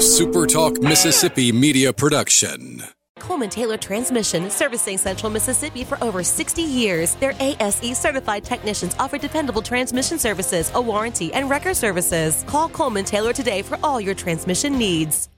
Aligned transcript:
SuperTalk 0.00 0.82
Mississippi 0.82 1.52
media 1.52 1.92
production. 1.92 2.82
Coleman 3.18 3.50
Taylor 3.50 3.76
Transmission, 3.76 4.48
servicing 4.48 4.96
Central 4.96 5.30
Mississippi 5.30 5.84
for 5.84 6.02
over 6.02 6.22
60 6.22 6.62
years. 6.62 7.16
Their 7.16 7.34
ASE 7.38 7.98
certified 7.98 8.42
technicians 8.42 8.94
offer 8.98 9.18
dependable 9.18 9.60
transmission 9.60 10.18
services, 10.18 10.72
a 10.74 10.80
warranty, 10.80 11.34
and 11.34 11.50
record 11.50 11.76
services. 11.76 12.44
Call 12.46 12.70
Coleman 12.70 13.04
Taylor 13.04 13.34
today 13.34 13.60
for 13.60 13.78
all 13.82 14.00
your 14.00 14.14
transmission 14.14 14.78
needs. 14.78 15.28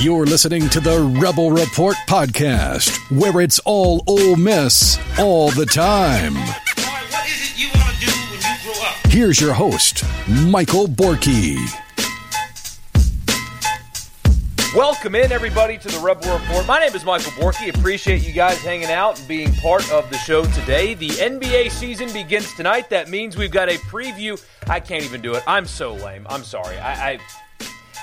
You're 0.00 0.26
listening 0.26 0.68
to 0.70 0.80
the 0.80 1.00
Rebel 1.22 1.52
Report 1.52 1.94
podcast, 2.08 2.90
where 3.16 3.40
it's 3.40 3.60
all 3.60 4.02
Ole 4.08 4.34
Miss 4.34 4.98
all 5.16 5.52
the 5.52 5.64
time. 5.64 6.34
what 6.34 7.24
is 7.28 7.52
it 7.52 7.56
you 7.56 7.68
want 7.68 7.94
to 7.94 8.04
do 8.04 8.10
when 8.10 8.40
you 8.40 8.64
grow 8.64 8.84
up? 8.84 8.96
Here's 9.12 9.40
your 9.40 9.54
host, 9.54 10.02
Michael 10.28 10.88
Borkey. 10.88 11.56
Welcome 14.76 15.14
in, 15.14 15.32
everybody, 15.32 15.78
to 15.78 15.88
the 15.88 15.98
Rebel 16.00 16.38
Report. 16.38 16.66
My 16.66 16.78
name 16.78 16.94
is 16.94 17.02
Michael 17.02 17.32
Borkey. 17.32 17.74
Appreciate 17.74 18.26
you 18.26 18.34
guys 18.34 18.58
hanging 18.58 18.90
out 18.90 19.18
and 19.18 19.26
being 19.26 19.54
part 19.54 19.90
of 19.90 20.10
the 20.10 20.18
show 20.18 20.44
today. 20.44 20.92
The 20.92 21.08
NBA 21.08 21.70
season 21.70 22.12
begins 22.12 22.52
tonight. 22.52 22.90
That 22.90 23.08
means 23.08 23.38
we've 23.38 23.50
got 23.50 23.70
a 23.70 23.78
preview. 23.78 24.38
I 24.68 24.80
can't 24.80 25.02
even 25.02 25.22
do 25.22 25.32
it. 25.32 25.42
I'm 25.46 25.64
so 25.64 25.94
lame. 25.94 26.26
I'm 26.28 26.44
sorry. 26.44 26.76
I, 26.76 27.12
I, 27.12 27.18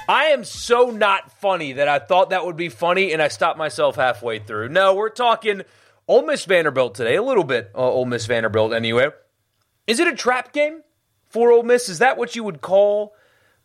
I 0.09 0.23
am 0.29 0.43
so 0.43 0.89
not 0.89 1.31
funny 1.33 1.73
that 1.73 1.87
I 1.87 1.99
thought 1.99 2.31
that 2.31 2.43
would 2.43 2.57
be 2.57 2.69
funny, 2.69 3.13
and 3.13 3.21
I 3.21 3.27
stopped 3.27 3.59
myself 3.59 3.95
halfway 3.95 4.39
through. 4.39 4.69
No, 4.69 4.95
we're 4.95 5.09
talking 5.09 5.61
Ole 6.07 6.25
Miss 6.25 6.45
Vanderbilt 6.45 6.95
today. 6.95 7.17
A 7.17 7.23
little 7.23 7.43
bit 7.43 7.69
uh, 7.75 7.87
Ole 7.87 8.05
Miss 8.05 8.25
Vanderbilt, 8.25 8.73
anyway. 8.73 9.09
Is 9.85 9.99
it 9.99 10.07
a 10.07 10.15
trap 10.15 10.53
game 10.53 10.81
for 11.29 11.51
Ole 11.51 11.61
Miss? 11.61 11.87
Is 11.87 11.99
that 11.99 12.17
what 12.17 12.35
you 12.35 12.43
would 12.43 12.61
call? 12.61 13.13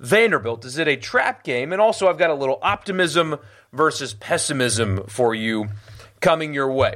Vanderbilt? 0.00 0.64
Is 0.64 0.78
it 0.78 0.88
a 0.88 0.96
trap 0.96 1.42
game? 1.42 1.72
And 1.72 1.80
also, 1.80 2.08
I've 2.08 2.18
got 2.18 2.30
a 2.30 2.34
little 2.34 2.58
optimism 2.62 3.36
versus 3.72 4.14
pessimism 4.14 5.05
for 5.08 5.34
you 5.34 5.68
coming 6.20 6.55
your 6.55 6.72
way. 6.72 6.94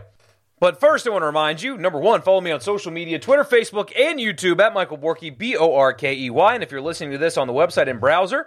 But 0.60 0.78
first, 0.78 1.08
I 1.08 1.10
want 1.10 1.22
to 1.22 1.26
remind 1.26 1.60
you 1.60 1.76
number 1.76 1.98
one, 1.98 2.22
follow 2.22 2.40
me 2.40 2.52
on 2.52 2.60
social 2.60 2.92
media 2.92 3.18
Twitter, 3.18 3.42
Facebook, 3.42 3.90
and 3.98 4.20
YouTube 4.20 4.60
at 4.60 4.72
Michael 4.72 4.98
Borkey, 4.98 5.36
B 5.36 5.56
O 5.56 5.74
R 5.74 5.92
K 5.92 6.14
E 6.14 6.30
Y. 6.30 6.54
And 6.54 6.62
if 6.62 6.70
you're 6.70 6.80
listening 6.80 7.10
to 7.10 7.18
this 7.18 7.36
on 7.36 7.48
the 7.48 7.52
website 7.52 7.90
and 7.90 7.98
browser, 7.98 8.46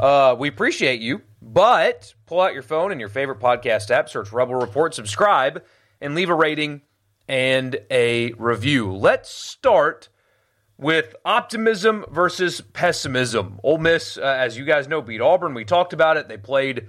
uh, 0.00 0.34
we 0.36 0.48
appreciate 0.48 1.00
you. 1.00 1.22
But 1.40 2.14
pull 2.26 2.40
out 2.40 2.54
your 2.54 2.62
phone 2.62 2.90
and 2.90 3.00
your 3.00 3.08
favorite 3.08 3.38
podcast 3.38 3.92
app, 3.92 4.08
search 4.08 4.32
Rebel 4.32 4.56
Report, 4.56 4.92
subscribe, 4.92 5.62
and 6.00 6.16
leave 6.16 6.30
a 6.30 6.34
rating 6.34 6.82
and 7.28 7.78
a 7.90 8.32
review. 8.32 8.92
Let's 8.92 9.30
start 9.30 10.08
with 10.78 11.14
optimism 11.24 12.04
versus 12.10 12.60
pessimism. 12.60 13.60
Ole 13.62 13.78
Miss, 13.78 14.18
uh, 14.18 14.22
as 14.22 14.56
you 14.58 14.64
guys 14.64 14.88
know, 14.88 15.00
beat 15.02 15.20
Auburn. 15.20 15.54
We 15.54 15.64
talked 15.64 15.92
about 15.92 16.16
it. 16.16 16.28
They 16.28 16.36
played 16.36 16.88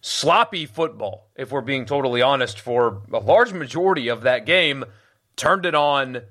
sloppy 0.00 0.66
football, 0.66 1.30
if 1.36 1.50
we're 1.50 1.60
being 1.60 1.84
totally 1.84 2.22
honest, 2.22 2.60
for 2.60 3.02
a 3.12 3.18
large 3.18 3.52
majority 3.52 4.08
of 4.08 4.22
that 4.22 4.46
game. 4.46 4.84
Turned 5.36 5.66
it 5.66 5.74
on, 5.74 6.22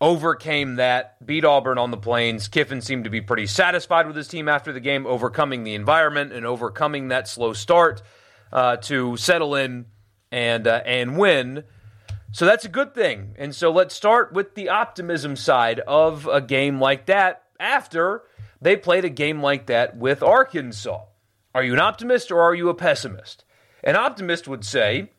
overcame 0.00 0.76
that, 0.76 1.24
beat 1.24 1.44
Auburn 1.44 1.78
on 1.78 1.90
the 1.90 1.96
plains. 1.96 2.48
Kiffin 2.48 2.80
seemed 2.80 3.04
to 3.04 3.10
be 3.10 3.20
pretty 3.20 3.46
satisfied 3.46 4.06
with 4.06 4.14
his 4.14 4.28
team 4.28 4.48
after 4.48 4.72
the 4.72 4.80
game, 4.80 5.06
overcoming 5.06 5.64
the 5.64 5.74
environment 5.74 6.32
and 6.32 6.46
overcoming 6.46 7.08
that 7.08 7.26
slow 7.26 7.52
start 7.52 8.02
uh, 8.52 8.76
to 8.76 9.16
settle 9.16 9.54
in 9.54 9.86
and 10.30 10.66
uh, 10.66 10.82
and 10.84 11.18
win. 11.18 11.64
So 12.36 12.44
that's 12.44 12.66
a 12.66 12.68
good 12.68 12.92
thing. 12.92 13.34
And 13.38 13.54
so 13.54 13.72
let's 13.72 13.94
start 13.94 14.34
with 14.34 14.54
the 14.56 14.68
optimism 14.68 15.36
side 15.36 15.80
of 15.80 16.26
a 16.26 16.42
game 16.42 16.78
like 16.78 17.06
that 17.06 17.44
after 17.58 18.24
they 18.60 18.76
played 18.76 19.06
a 19.06 19.08
game 19.08 19.40
like 19.40 19.68
that 19.68 19.96
with 19.96 20.22
Arkansas. 20.22 21.06
Are 21.54 21.62
you 21.62 21.72
an 21.72 21.80
optimist 21.80 22.30
or 22.30 22.42
are 22.42 22.54
you 22.54 22.68
a 22.68 22.74
pessimist? 22.74 23.46
An 23.82 23.96
optimist 23.96 24.46
would 24.48 24.66
say 24.66 25.12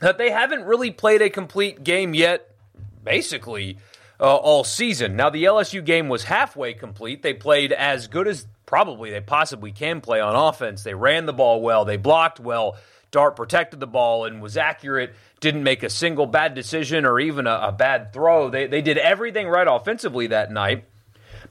that 0.00 0.18
they 0.18 0.30
haven't 0.30 0.64
really 0.64 0.90
played 0.90 1.22
a 1.22 1.30
complete 1.30 1.84
game 1.84 2.12
yet, 2.12 2.54
basically, 3.02 3.78
uh, 4.20 4.36
all 4.36 4.62
season. 4.62 5.16
Now, 5.16 5.30
the 5.30 5.44
LSU 5.44 5.82
game 5.82 6.10
was 6.10 6.24
halfway 6.24 6.74
complete. 6.74 7.22
They 7.22 7.32
played 7.32 7.72
as 7.72 8.08
good 8.08 8.28
as 8.28 8.46
probably 8.66 9.10
they 9.10 9.22
possibly 9.22 9.72
can 9.72 10.02
play 10.02 10.20
on 10.20 10.36
offense. 10.36 10.82
They 10.82 10.92
ran 10.92 11.24
the 11.24 11.32
ball 11.32 11.62
well, 11.62 11.86
they 11.86 11.96
blocked 11.96 12.40
well. 12.40 12.76
Dart 13.12 13.36
protected 13.36 13.78
the 13.78 13.86
ball 13.86 14.24
and 14.24 14.42
was 14.42 14.56
accurate, 14.56 15.14
didn't 15.38 15.62
make 15.62 15.82
a 15.82 15.90
single 15.90 16.26
bad 16.26 16.54
decision 16.54 17.04
or 17.04 17.20
even 17.20 17.46
a, 17.46 17.68
a, 17.68 17.72
bad 17.72 18.12
throw. 18.12 18.48
They, 18.48 18.66
they 18.66 18.80
did 18.80 18.98
everything 18.98 19.46
right 19.46 19.68
offensively 19.68 20.26
that 20.28 20.50
night. 20.50 20.86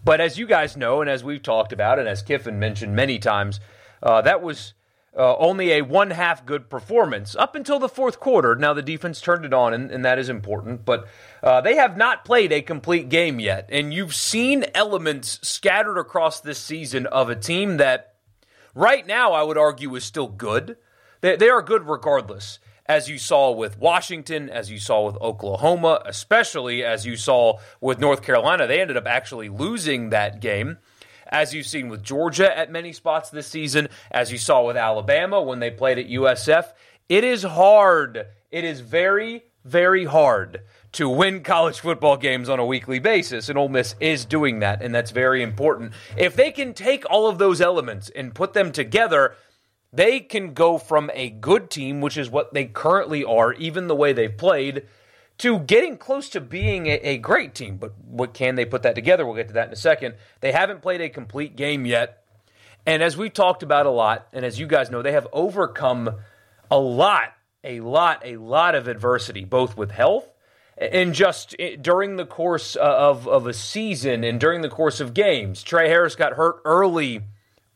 But 0.03 0.19
as 0.19 0.39
you 0.39 0.47
guys 0.47 0.75
know, 0.75 1.01
and 1.01 1.09
as 1.09 1.23
we've 1.23 1.43
talked 1.43 1.71
about, 1.71 1.99
and 1.99 2.07
as 2.09 2.23
Kiffin 2.23 2.57
mentioned 2.57 2.95
many 2.95 3.19
times, 3.19 3.59
uh, 4.01 4.21
that 4.23 4.41
was 4.41 4.73
uh, 5.15 5.35
only 5.37 5.73
a 5.73 5.83
one 5.83 6.09
half 6.09 6.45
good 6.45 6.67
performance 6.67 7.35
up 7.35 7.53
until 7.53 7.77
the 7.77 7.89
fourth 7.89 8.19
quarter. 8.19 8.55
Now, 8.55 8.73
the 8.73 8.81
defense 8.81 9.21
turned 9.21 9.45
it 9.45 9.53
on, 9.53 9.73
and, 9.73 9.91
and 9.91 10.03
that 10.03 10.17
is 10.17 10.29
important, 10.29 10.83
but 10.83 11.07
uh, 11.43 11.61
they 11.61 11.75
have 11.75 11.95
not 11.95 12.25
played 12.25 12.51
a 12.51 12.63
complete 12.63 13.09
game 13.09 13.39
yet. 13.39 13.69
And 13.71 13.93
you've 13.93 14.15
seen 14.15 14.65
elements 14.73 15.39
scattered 15.47 15.99
across 15.99 16.39
this 16.39 16.57
season 16.57 17.05
of 17.05 17.29
a 17.29 17.35
team 17.35 17.77
that, 17.77 18.15
right 18.73 19.05
now, 19.05 19.33
I 19.33 19.43
would 19.43 19.59
argue 19.59 19.93
is 19.95 20.03
still 20.03 20.27
good. 20.27 20.77
They, 21.21 21.35
they 21.35 21.49
are 21.49 21.61
good 21.61 21.87
regardless, 21.87 22.59
as 22.87 23.09
you 23.09 23.17
saw 23.17 23.51
with 23.51 23.77
Washington, 23.77 24.49
as 24.49 24.69
you 24.69 24.79
saw 24.79 25.05
with 25.05 25.15
Oklahoma, 25.21 26.01
especially 26.05 26.83
as 26.83 27.05
you 27.05 27.15
saw 27.15 27.59
with 27.79 27.99
North 27.99 28.21
Carolina. 28.21 28.67
They 28.67 28.81
ended 28.81 28.97
up 28.97 29.07
actually 29.07 29.49
losing 29.49 30.09
that 30.09 30.41
game. 30.41 30.79
As 31.27 31.53
you've 31.53 31.67
seen 31.67 31.87
with 31.87 32.03
Georgia 32.03 32.57
at 32.57 32.71
many 32.71 32.91
spots 32.91 33.29
this 33.29 33.47
season, 33.47 33.87
as 34.11 34.31
you 34.31 34.37
saw 34.37 34.65
with 34.65 34.75
Alabama 34.75 35.41
when 35.41 35.59
they 35.59 35.71
played 35.71 35.97
at 35.97 36.09
USF, 36.09 36.73
it 37.07 37.23
is 37.23 37.43
hard. 37.43 38.27
It 38.51 38.65
is 38.65 38.81
very, 38.81 39.43
very 39.63 40.03
hard 40.03 40.61
to 40.93 41.07
win 41.07 41.41
college 41.41 41.79
football 41.79 42.17
games 42.17 42.49
on 42.49 42.59
a 42.59 42.65
weekly 42.65 42.99
basis, 42.99 43.47
and 43.47 43.57
Ole 43.57 43.69
Miss 43.69 43.95
is 44.01 44.25
doing 44.25 44.59
that, 44.59 44.81
and 44.81 44.93
that's 44.93 45.11
very 45.11 45.41
important. 45.41 45.93
If 46.17 46.35
they 46.35 46.51
can 46.51 46.73
take 46.73 47.09
all 47.09 47.27
of 47.27 47.37
those 47.37 47.61
elements 47.61 48.09
and 48.09 48.35
put 48.35 48.51
them 48.51 48.73
together, 48.73 49.35
they 49.93 50.19
can 50.19 50.53
go 50.53 50.77
from 50.77 51.11
a 51.13 51.29
good 51.29 51.69
team, 51.69 52.01
which 52.01 52.17
is 52.17 52.29
what 52.29 52.53
they 52.53 52.65
currently 52.65 53.23
are, 53.23 53.53
even 53.53 53.87
the 53.87 53.95
way 53.95 54.13
they've 54.13 54.37
played, 54.37 54.83
to 55.39 55.59
getting 55.59 55.97
close 55.97 56.29
to 56.29 56.41
being 56.41 56.87
a, 56.87 56.99
a, 57.01 57.17
great 57.17 57.55
team. 57.55 57.77
But 57.77 57.93
what 57.99 58.33
can 58.33 58.55
they 58.55 58.65
put 58.65 58.83
that 58.83 58.95
together? 58.95 59.25
We'll 59.25 59.35
get 59.35 59.47
to 59.47 59.55
that 59.55 59.67
in 59.67 59.73
a 59.73 59.77
second. 59.77 60.15
They 60.39 60.51
haven't 60.51 60.81
played 60.81 61.01
a 61.01 61.09
complete 61.09 61.55
game 61.55 61.85
yet. 61.85 62.23
And 62.85 63.03
as 63.03 63.17
we've 63.17 63.33
talked 63.33 63.63
about 63.63 63.85
a 63.85 63.91
lot, 63.91 64.27
and 64.33 64.45
as 64.45 64.59
you 64.59 64.67
guys 64.67 64.89
know, 64.89 65.01
they 65.01 65.11
have 65.11 65.27
overcome 65.33 66.15
a 66.69 66.79
lot, 66.79 67.33
a 67.63 67.79
lot, 67.81 68.21
a 68.25 68.37
lot 68.37 68.75
of 68.75 68.87
adversity, 68.87 69.45
both 69.45 69.75
with 69.75 69.91
health 69.91 70.31
and 70.77 71.13
just 71.13 71.55
eh, 71.59 71.75
during 71.79 72.15
the 72.15 72.25
course 72.25 72.75
uh, 72.75 72.79
of, 72.79 73.27
of 73.27 73.45
a 73.45 73.53
season 73.53 74.23
and 74.23 74.39
during 74.39 74.61
the 74.61 74.69
course 74.69 74.99
of 74.99 75.13
games. 75.13 75.61
Tre 75.63 75.87
Harris 75.87 76.15
got 76.15 76.33
hurt 76.33 76.57
early, 76.65 77.21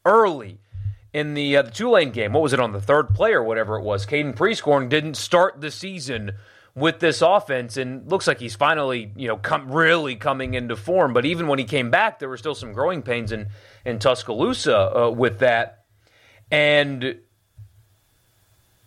early 0.03 0.59
in 1.16 1.34
the 1.34 1.56
uh, 1.56 1.62
the 1.62 1.72
Tulane 1.72 2.12
game. 2.12 2.34
What 2.34 2.44
was 2.44 2.52
it 2.52 2.59
on 2.59 2.74
the 2.74 2.81
third 2.81 3.16
play 3.16 3.31
or 3.31 3.42
whatever 3.42 3.78
it 3.78 3.84
was? 3.84 4.06
Caden 4.06 4.36
Prieskorn 4.36 4.90
didn't 4.90 5.16
start 5.16 5.62
the 5.62 5.72
season 5.72 6.34
with 6.76 7.00
this 7.00 7.22
offense, 7.22 7.78
and 7.78 8.12
looks 8.12 8.28
like 8.28 8.42
he's 8.42 8.56
finally 8.56 9.14
you 9.16 9.30
know 9.30 9.38
come 9.38 9.72
really 9.72 10.18
coming 10.18 10.56
into 10.56 10.76
form. 10.76 11.14
But 11.14 11.26
even 11.26 11.48
when 11.48 11.58
he 11.58 11.64
came 11.64 11.90
back, 11.90 12.20
there 12.20 12.28
were 12.28 12.36
still 12.36 12.53
some 12.53 12.74
growing 12.74 13.02
pains 13.02 13.31
in 13.31 13.48
in 13.86 13.98
Tuscaloosa 13.98 15.06
uh, 15.06 15.09
with 15.09 15.40
that, 15.40 15.86
and. 16.52 17.20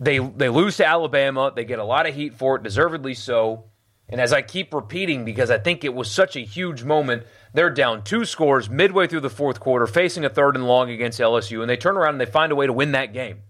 They, 0.00 0.18
they 0.20 0.48
lose 0.48 0.76
to 0.76 0.86
Alabama. 0.86 1.52
They 1.52 1.64
get 1.64 1.80
a 1.80 1.84
lot 1.84 2.08
of 2.08 2.14
heat 2.14 2.36
for 2.36 2.54
it, 2.54 2.62
deservedly 2.62 3.14
so. 3.14 3.64
And 4.08 4.20
as 4.20 4.32
I 4.32 4.40
keep 4.40 4.72
repeating, 4.72 5.24
because 5.24 5.50
I 5.50 5.58
think 5.58 5.84
it 5.84 5.92
was 5.92 6.10
such 6.10 6.34
a 6.34 6.40
huge 6.40 6.82
moment, 6.82 7.24
they're 7.52 7.70
down 7.70 8.02
two 8.02 8.24
scores 8.24 8.70
midway 8.70 9.06
through 9.06 9.20
the 9.20 9.30
fourth 9.30 9.60
quarter, 9.60 9.86
facing 9.86 10.24
a 10.24 10.30
third 10.30 10.56
and 10.56 10.66
long 10.66 10.90
against 10.90 11.20
LSU, 11.20 11.60
and 11.60 11.68
they 11.68 11.76
turn 11.76 11.96
around 11.96 12.14
and 12.14 12.20
they 12.20 12.26
find 12.26 12.50
a 12.50 12.56
way 12.56 12.66
to 12.66 12.72
win 12.72 12.92
that 12.92 13.12
game. 13.12 13.42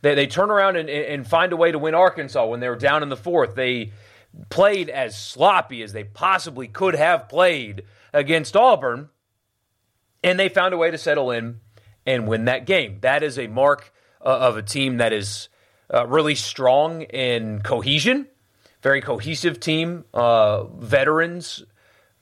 They, 0.00 0.14
they 0.14 0.26
turn 0.26 0.50
around 0.50 0.76
and, 0.76 0.88
and 0.88 1.26
find 1.26 1.52
a 1.52 1.56
way 1.56 1.70
to 1.70 1.78
win 1.78 1.94
Arkansas 1.94 2.46
when 2.46 2.60
they 2.60 2.68
were 2.68 2.76
down 2.76 3.02
in 3.02 3.10
the 3.10 3.16
fourth. 3.16 3.54
They 3.54 3.92
played 4.48 4.88
as 4.88 5.18
sloppy 5.18 5.82
as 5.82 5.92
they 5.92 6.04
possibly 6.04 6.66
could 6.66 6.94
have 6.94 7.28
played 7.28 7.84
against 8.12 8.56
Auburn, 8.56 9.10
and 10.22 10.38
they 10.38 10.48
found 10.48 10.72
a 10.72 10.78
way 10.78 10.90
to 10.90 10.98
settle 10.98 11.30
in 11.30 11.60
and 12.06 12.26
win 12.26 12.46
that 12.46 12.64
game. 12.64 12.98
That 13.02 13.22
is 13.22 13.38
a 13.38 13.48
mark 13.48 13.92
uh, 14.24 14.28
of 14.28 14.56
a 14.56 14.62
team 14.62 14.96
that 14.96 15.12
is 15.12 15.50
uh, 15.92 16.06
really 16.06 16.34
strong 16.34 17.02
in 17.02 17.60
cohesion 17.60 18.28
very 18.84 19.00
cohesive 19.00 19.58
team, 19.58 20.04
uh, 20.12 20.64
veterans, 20.64 21.64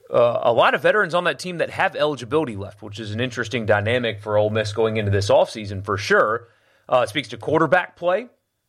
uh, 0.09 0.39
a 0.43 0.53
lot 0.53 0.73
of 0.73 0.81
veterans 0.81 1.13
on 1.13 1.25
that 1.25 1.37
team 1.37 1.57
that 1.57 1.69
have 1.69 1.93
eligibility 1.93 2.55
left, 2.55 2.81
which 2.81 3.01
is 3.01 3.11
an 3.11 3.19
interesting 3.19 3.65
dynamic 3.65 4.21
for 4.21 4.37
Ole 4.37 4.49
Miss 4.49 4.71
going 4.71 4.95
into 4.95 5.11
this 5.11 5.29
offseason 5.29 5.83
for 5.83 5.97
sure. 5.97 6.47
Uh, 6.87 7.05
speaks 7.05 7.27
to 7.27 7.37
quarterback 7.37 7.97
play 7.97 8.27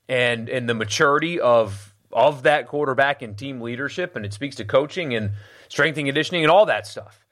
and 0.08 0.49
and 0.49 0.69
the 0.69 0.75
maturity 0.75 1.38
of 1.41 1.94
of 2.12 2.43
that 2.43 2.67
quarterback 2.67 3.23
and 3.23 3.38
team 3.38 3.61
leadership, 3.61 4.17
and 4.17 4.26
it 4.26 4.32
speaks 4.32 4.56
to 4.56 4.64
coaching 4.64 5.14
and 5.14 5.31
strength 5.69 5.96
and 5.96 6.06
conditioning 6.06 6.43
and 6.43 6.50
all 6.50 6.67
that 6.67 6.87
stuff 6.87 7.25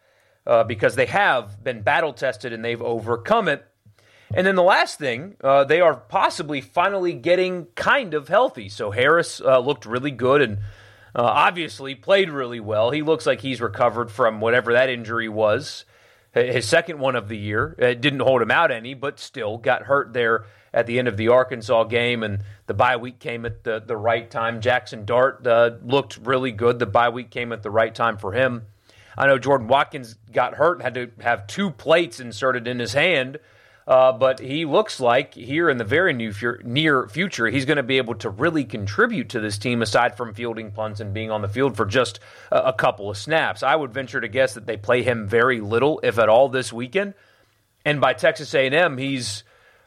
uh, 0.47 0.63
because 0.63 0.95
they 0.95 1.07
have 1.07 1.63
been 1.63 1.83
battle 1.83 2.13
tested 2.13 2.53
and 2.53 2.65
they've 2.65 2.83
overcome 2.83 3.49
it. 3.49 3.67
And 4.35 4.47
then 4.47 4.55
the 4.55 4.63
last 4.63 4.99
thing, 4.99 5.37
uh, 5.43 5.65
they 5.65 5.81
are 5.81 5.95
possibly 5.95 6.61
finally 6.61 7.13
getting 7.13 7.67
kind 7.75 8.15
of 8.15 8.29
healthy. 8.29 8.69
So 8.69 8.91
Harris 8.91 9.41
uh, 9.41 9.59
looked 9.59 9.85
really 9.85 10.11
good 10.11 10.41
and 10.41 10.59
uh, 11.15 11.23
obviously 11.23 11.95
played 11.95 12.31
really 12.31 12.61
well. 12.61 12.91
He 12.91 13.03
looks 13.03 13.27
like 13.27 13.41
he's 13.41 13.61
recovered 13.61 14.11
from 14.11 14.41
whatever 14.41 14.73
that 14.73 14.89
injury 14.89 15.29
was, 15.29 15.85
his 16.33 16.67
second 16.67 16.99
one 16.99 17.15
of 17.15 17.29
the 17.29 17.37
year. 17.37 17.77
It 17.79 18.01
didn't 18.01 18.21
hold 18.21 18.41
him 18.41 18.51
out 18.51 18.71
any, 18.71 18.95
but 18.95 19.21
still 19.21 19.59
got 19.59 19.83
hurt 19.83 20.15
there 20.15 20.47
at 20.73 20.87
the 20.87 20.99
end 20.99 21.09
of 21.09 21.19
the 21.19 21.29
Arkansas 21.29 21.85
game, 21.85 22.23
and 22.23 22.43
the 22.67 22.73
bye 22.73 22.97
week 22.97 23.19
came 23.19 23.45
at 23.45 23.63
the, 23.65 23.83
the 23.87 23.97
right 23.97 24.31
time. 24.31 24.63
Jaxson 24.63 25.05
Dart 25.05 25.47
uh, 25.47 25.73
looked 25.85 26.17
really 26.25 26.53
good. 26.53 26.79
The 26.79 26.87
bye 26.87 27.11
week 27.11 27.31
came 27.31 27.53
at 27.53 27.63
the 27.63 27.71
right 27.71 27.95
time 27.95 28.17
for 28.17 28.33
him. 28.33 28.63
I 29.19 29.27
know 29.27 29.39
Jordan 29.39 29.69
Watkins 29.69 30.15
got 30.33 30.55
hurt 30.55 30.79
and 30.79 30.83
had 30.83 30.95
to 30.95 31.11
have 31.23 31.47
two 31.47 31.71
plates 31.71 32.19
inserted 32.19 32.67
in 32.67 32.79
his 32.79 32.95
hand 32.95 33.39
uh, 33.87 34.13
but 34.13 34.39
he 34.39 34.65
looks 34.65 35.01
like 35.01 35.35
here 35.35 35.69
in 35.69 35.77
the 35.77 35.85
very 35.85 36.13
near 36.13 37.09
future, 37.09 37.47
he's 37.49 37.65
going 37.65 37.77
to 37.77 37.83
be 37.83 37.99
able 37.99 38.15
to 38.17 38.31
really 38.31 38.65
contribute 38.65 39.31
to 39.31 39.41
this 39.41 39.59
team 39.59 39.83
aside 39.83 40.17
from 40.17 40.35
fielding 40.35 40.71
punts 40.71 41.01
and 41.01 41.13
being 41.13 41.31
on 41.31 41.43
the 41.43 41.49
field 41.49 41.77
for 41.77 41.85
just 41.85 42.21
a, 42.51 42.59
a 42.69 42.73
couple 42.73 43.11
of 43.11 43.17
snaps. 43.17 43.63
I 43.63 43.75
would 43.75 43.93
venture 43.93 44.21
to 44.21 44.29
guess 44.29 44.55
that 44.55 44.67
they 44.67 44.77
play 44.77 45.03
him 45.03 45.27
very 45.27 45.61
little, 45.61 46.01
if 46.03 46.19
at 46.19 46.29
all, 46.29 46.49
this 46.49 46.73
weekend. 46.73 47.15
And 47.85 48.01
by 48.01 48.15
Texas 48.15 48.55
A&M, 48.55 48.99
he's 48.99 49.43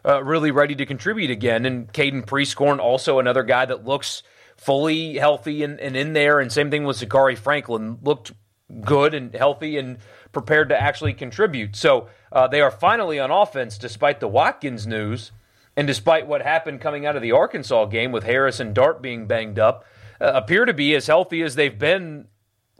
uh, 0.06 0.21
really 0.24 0.51
ready 0.51 0.75
to 0.75 0.86
contribute 0.86 1.31
again. 1.31 1.65
And 1.65 1.91
Caden 1.91 2.25
Prieskorn, 2.25 2.80
also 2.80 3.19
another 3.19 3.44
guy 3.44 3.65
that 3.65 3.86
looks 3.86 4.24
fully 4.57 5.15
healthy 5.18 5.63
and, 5.63 5.80
and 5.80 5.95
in 5.95 6.13
there. 6.13 6.39
And 6.39 6.51
same 6.51 6.69
thing 6.69 6.83
with 6.83 6.98
Zakhari 6.98 7.38
Franklin, 7.38 8.00
looked 8.01 8.33
good 8.81 9.13
and 9.13 9.33
healthy 9.33 9.77
and 9.77 9.97
prepared 10.31 10.69
to 10.69 10.81
actually 10.81 11.13
contribute. 11.13 11.75
So 11.75 12.09
uh, 12.31 12.47
they 12.47 12.62
are 12.62 12.71
finally 12.71 13.19
on 13.19 13.31
offense 13.31 13.77
despite 13.77 14.19
the 14.19 14.27
Watkins 14.27 14.88
news 14.88 15.31
and 15.77 15.88
despite 15.88 16.27
what 16.27 16.41
happened 16.41 16.81
coming 16.81 17.06
out 17.06 17.15
of 17.15 17.21
the 17.21 17.31
Arkansas 17.31 17.85
game 17.85 18.12
with 18.12 18.23
Harris 18.23 18.59
and 18.59 18.73
Dart 18.73 19.01
being 19.01 19.27
banged 19.27 19.59
up, 19.59 19.85
uh, 20.19 20.31
appear 20.33 20.65
to 20.65 20.73
be 20.73 20.95
as 20.95 21.07
healthy 21.07 21.41
as 21.41 21.56
they've 21.56 21.77
been 21.77 22.27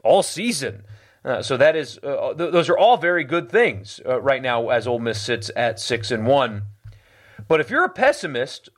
all 0.02 0.22
season. 0.22 0.84
Uh, 1.24 1.42
so 1.42 1.56
that 1.56 1.76
is, 1.76 1.98
uh, 2.02 2.34
th- 2.34 2.52
those 2.52 2.68
are 2.68 2.78
all 2.78 2.96
very 2.96 3.24
good 3.24 3.50
things 3.50 4.00
uh, 4.06 4.20
right 4.20 4.42
now 4.42 4.68
as 4.68 4.86
Ole 4.86 4.98
Miss 4.98 5.20
sits 5.20 5.50
at 5.56 5.80
six 5.80 6.10
and 6.10 6.26
one. 6.26 6.62
But 7.48 7.60
if 7.60 7.68
you're 7.68 7.84
a 7.84 7.90
pessimist, 7.90 8.70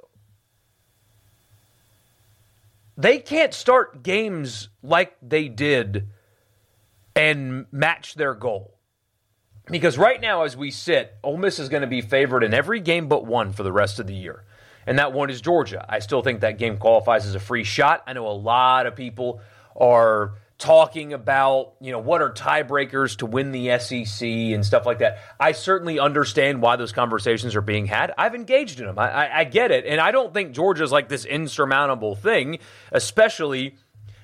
they 2.97 3.19
can't 3.19 3.55
start 3.55 4.03
games 4.03 4.69
like 4.83 5.17
they 5.23 5.49
did 5.49 6.09
and 7.19 7.67
match 7.73 8.15
their 8.15 8.33
goal. 8.33 8.79
Because 9.67 9.99
right 9.99 10.21
now, 10.21 10.45
as 10.45 10.57
we 10.57 10.71
sit, 10.71 11.15
Ole 11.23 11.37
Miss 11.37 11.59
is 11.59 11.69
going 11.69 11.83
to 11.83 11.89
be 11.89 12.01
favored 12.01 12.43
in 12.43 12.55
every 12.55 12.81
game 12.81 13.09
but 13.09 13.27
one 13.27 13.53
for 13.53 13.63
the 13.63 13.73
rest 13.73 13.99
of 13.99 14.07
the 14.07 14.15
year. 14.15 14.45
And 14.87 14.99
that 14.99 15.13
one 15.13 15.29
is 15.29 15.43
Georgia. 15.43 15.85
I 15.87 15.99
still 15.99 16.23
think 16.23 16.41
that 16.41 16.57
game 16.57 16.79
qualifies 16.79 17.27
as 17.27 17.35
a 17.35 17.41
free 17.41 17.65
shot. 17.65 18.05
I 18.07 18.15
know 18.15 18.27
a 18.27 18.33
lot 18.33 18.87
of 18.87 18.97
people 18.97 19.43
are 19.77 20.35
talking 20.57 21.13
about, 21.13 21.75
you 21.81 21.93
know, 21.93 21.99
what 21.99 22.23
are 22.23 22.33
tiebreakers 22.33 23.19
to 23.19 23.27
win 23.27 23.53
the 23.53 23.79
SEC 23.79 24.27
and 24.27 24.65
stuff 24.65 24.87
like 24.87 25.01
that. 25.01 25.19
I 25.39 25.53
certainly 25.53 26.01
understand 26.01 26.63
why 26.63 26.77
those 26.77 26.93
conversations 26.93 27.55
are 27.55 27.61
being 27.61 27.87
had. 27.87 28.13
I've 28.17 28.35
engaged 28.35 28.81
in 28.81 28.87
them. 28.87 28.99
I, 28.99 29.11
I, 29.11 29.39
I 29.41 29.45
get 29.45 29.71
it. 29.71 29.85
And 29.87 30.01
I 30.01 30.11
don't 30.11 30.33
think 30.33 30.53
Georgia's 30.53 30.91
like 30.91 31.09
this 31.09 31.25
insurmountable 31.25 32.17
thing, 32.17 32.59
especially 32.91 33.77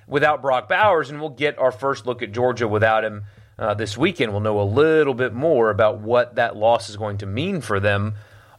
without 0.06 0.42
Brock 0.42 0.68
Bowers. 0.68 1.10
And 1.10 1.20
we'll 1.20 1.30
get 1.30 1.58
our 1.58 1.72
first 1.72 2.06
look 2.06 2.22
at 2.22 2.32
Georgia 2.32 2.68
without 2.68 3.04
him 3.04 3.24
uh, 3.58 3.74
this 3.74 3.96
weekend. 3.96 4.32
We'll 4.32 4.40
know 4.40 4.60
a 4.60 4.62
little 4.62 5.14
bit 5.14 5.32
more 5.32 5.70
about 5.70 6.00
what 6.00 6.36
that 6.36 6.56
loss 6.56 6.88
is 6.88 6.96
going 6.96 7.18
to 7.18 7.26
mean 7.26 7.60
for 7.60 7.80
them 7.80 8.14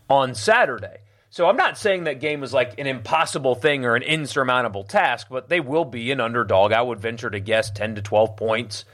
on 0.09 0.36
Saturday. 0.36 1.00
So 1.30 1.50
I'm 1.50 1.57
not 1.57 1.77
saying 1.77 2.06
that 2.06 2.21
game 2.21 2.44
is 2.44 2.53
like 2.53 2.80
an 2.80 2.88
impossible 2.88 3.56
thing 3.56 3.83
or 3.83 3.95
an 3.95 4.03
insurmountable 4.03 4.86
task, 4.86 5.27
but 5.30 5.50
they 5.50 5.59
will 5.59 5.83
be 5.83 6.12
an 6.12 6.21
underdog. 6.21 6.71
I 6.71 6.81
would 6.81 7.01
venture 7.01 7.30
to 7.30 7.42
guess 7.42 7.69
10 7.71 7.95
to 7.95 8.01
12 8.01 8.38
points, 8.38 8.86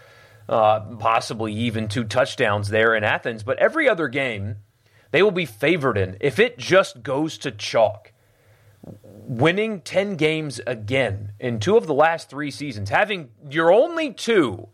uh, 0.50 0.80
possibly 0.98 1.54
even 1.54 1.88
two 1.88 2.04
touchdowns 2.04 2.70
there 2.70 2.96
in 2.96 3.04
Athens. 3.04 3.44
But 3.44 3.60
every 3.60 3.88
other 3.88 4.08
game, 4.08 4.56
they 5.12 5.22
will 5.22 5.30
be 5.30 5.46
favored 5.46 6.00
in. 6.00 6.18
If 6.20 6.40
it 6.40 6.58
just 6.58 7.04
goes 7.04 7.38
to 7.40 7.52
chalk, 7.52 8.12
winning 9.28 9.82
10 9.82 10.16
games 10.16 10.60
again 10.66 11.34
in 11.40 11.60
two 11.60 11.78
of 11.78 11.88
the 11.88 11.94
last 11.94 12.30
three 12.30 12.52
seasons, 12.52 12.90
having 12.90 13.30
your 13.50 13.72
only 13.72 14.14
two 14.14 14.70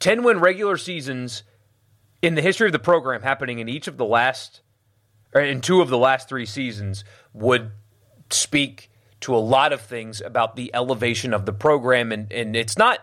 10 0.00 0.22
win 0.22 0.40
regular 0.40 0.76
seasons 0.76 1.42
in 2.22 2.34
the 2.34 2.42
history 2.42 2.66
of 2.66 2.72
the 2.72 2.78
program 2.78 3.22
happening 3.22 3.58
in 3.58 3.68
each 3.68 3.86
of 3.86 3.96
the 3.96 4.04
last, 4.04 4.60
or 5.34 5.40
in 5.40 5.60
two 5.60 5.80
of 5.80 5.88
the 5.88 5.98
last 5.98 6.28
three 6.28 6.46
seasons 6.46 7.04
would 7.32 7.70
speak 8.30 8.90
to 9.20 9.34
a 9.34 9.38
lot 9.38 9.72
of 9.72 9.80
things 9.80 10.20
about 10.20 10.56
the 10.56 10.74
elevation 10.74 11.34
of 11.34 11.46
the 11.46 11.52
program. 11.52 12.10
And, 12.12 12.32
and 12.32 12.56
it's 12.56 12.78
not, 12.78 13.00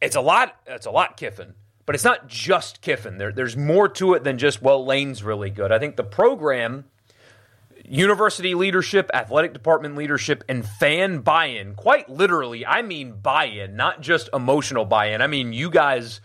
it's 0.00 0.16
a 0.16 0.20
lot, 0.20 0.56
it's 0.66 0.86
a 0.86 0.90
lot 0.90 1.16
Kiffin, 1.16 1.54
but 1.86 1.94
it's 1.94 2.04
not 2.04 2.28
just 2.28 2.82
Kiffin. 2.82 3.18
There, 3.18 3.32
there's 3.32 3.56
more 3.56 3.88
to 3.88 4.14
it 4.14 4.24
than 4.24 4.38
just, 4.38 4.60
well, 4.60 4.84
Lane's 4.84 5.22
really 5.22 5.50
good. 5.50 5.72
I 5.72 5.78
think 5.78 5.96
the 5.96 6.04
program 6.04 6.84
university 7.90 8.54
leadership, 8.54 9.10
athletic 9.12 9.52
department 9.52 9.96
leadership, 9.96 10.44
and 10.48 10.64
fan 10.64 11.18
buy 11.18 11.46
in. 11.46 11.74
Quite 11.74 12.08
literally, 12.08 12.64
I 12.64 12.82
mean 12.82 13.14
buy 13.20 13.46
in, 13.46 13.74
not 13.74 14.00
just 14.00 14.30
emotional 14.32 14.84
buy 14.84 15.06
in. 15.06 15.20
I 15.20 15.26
mean, 15.26 15.52
you 15.52 15.70
guys 15.70 16.20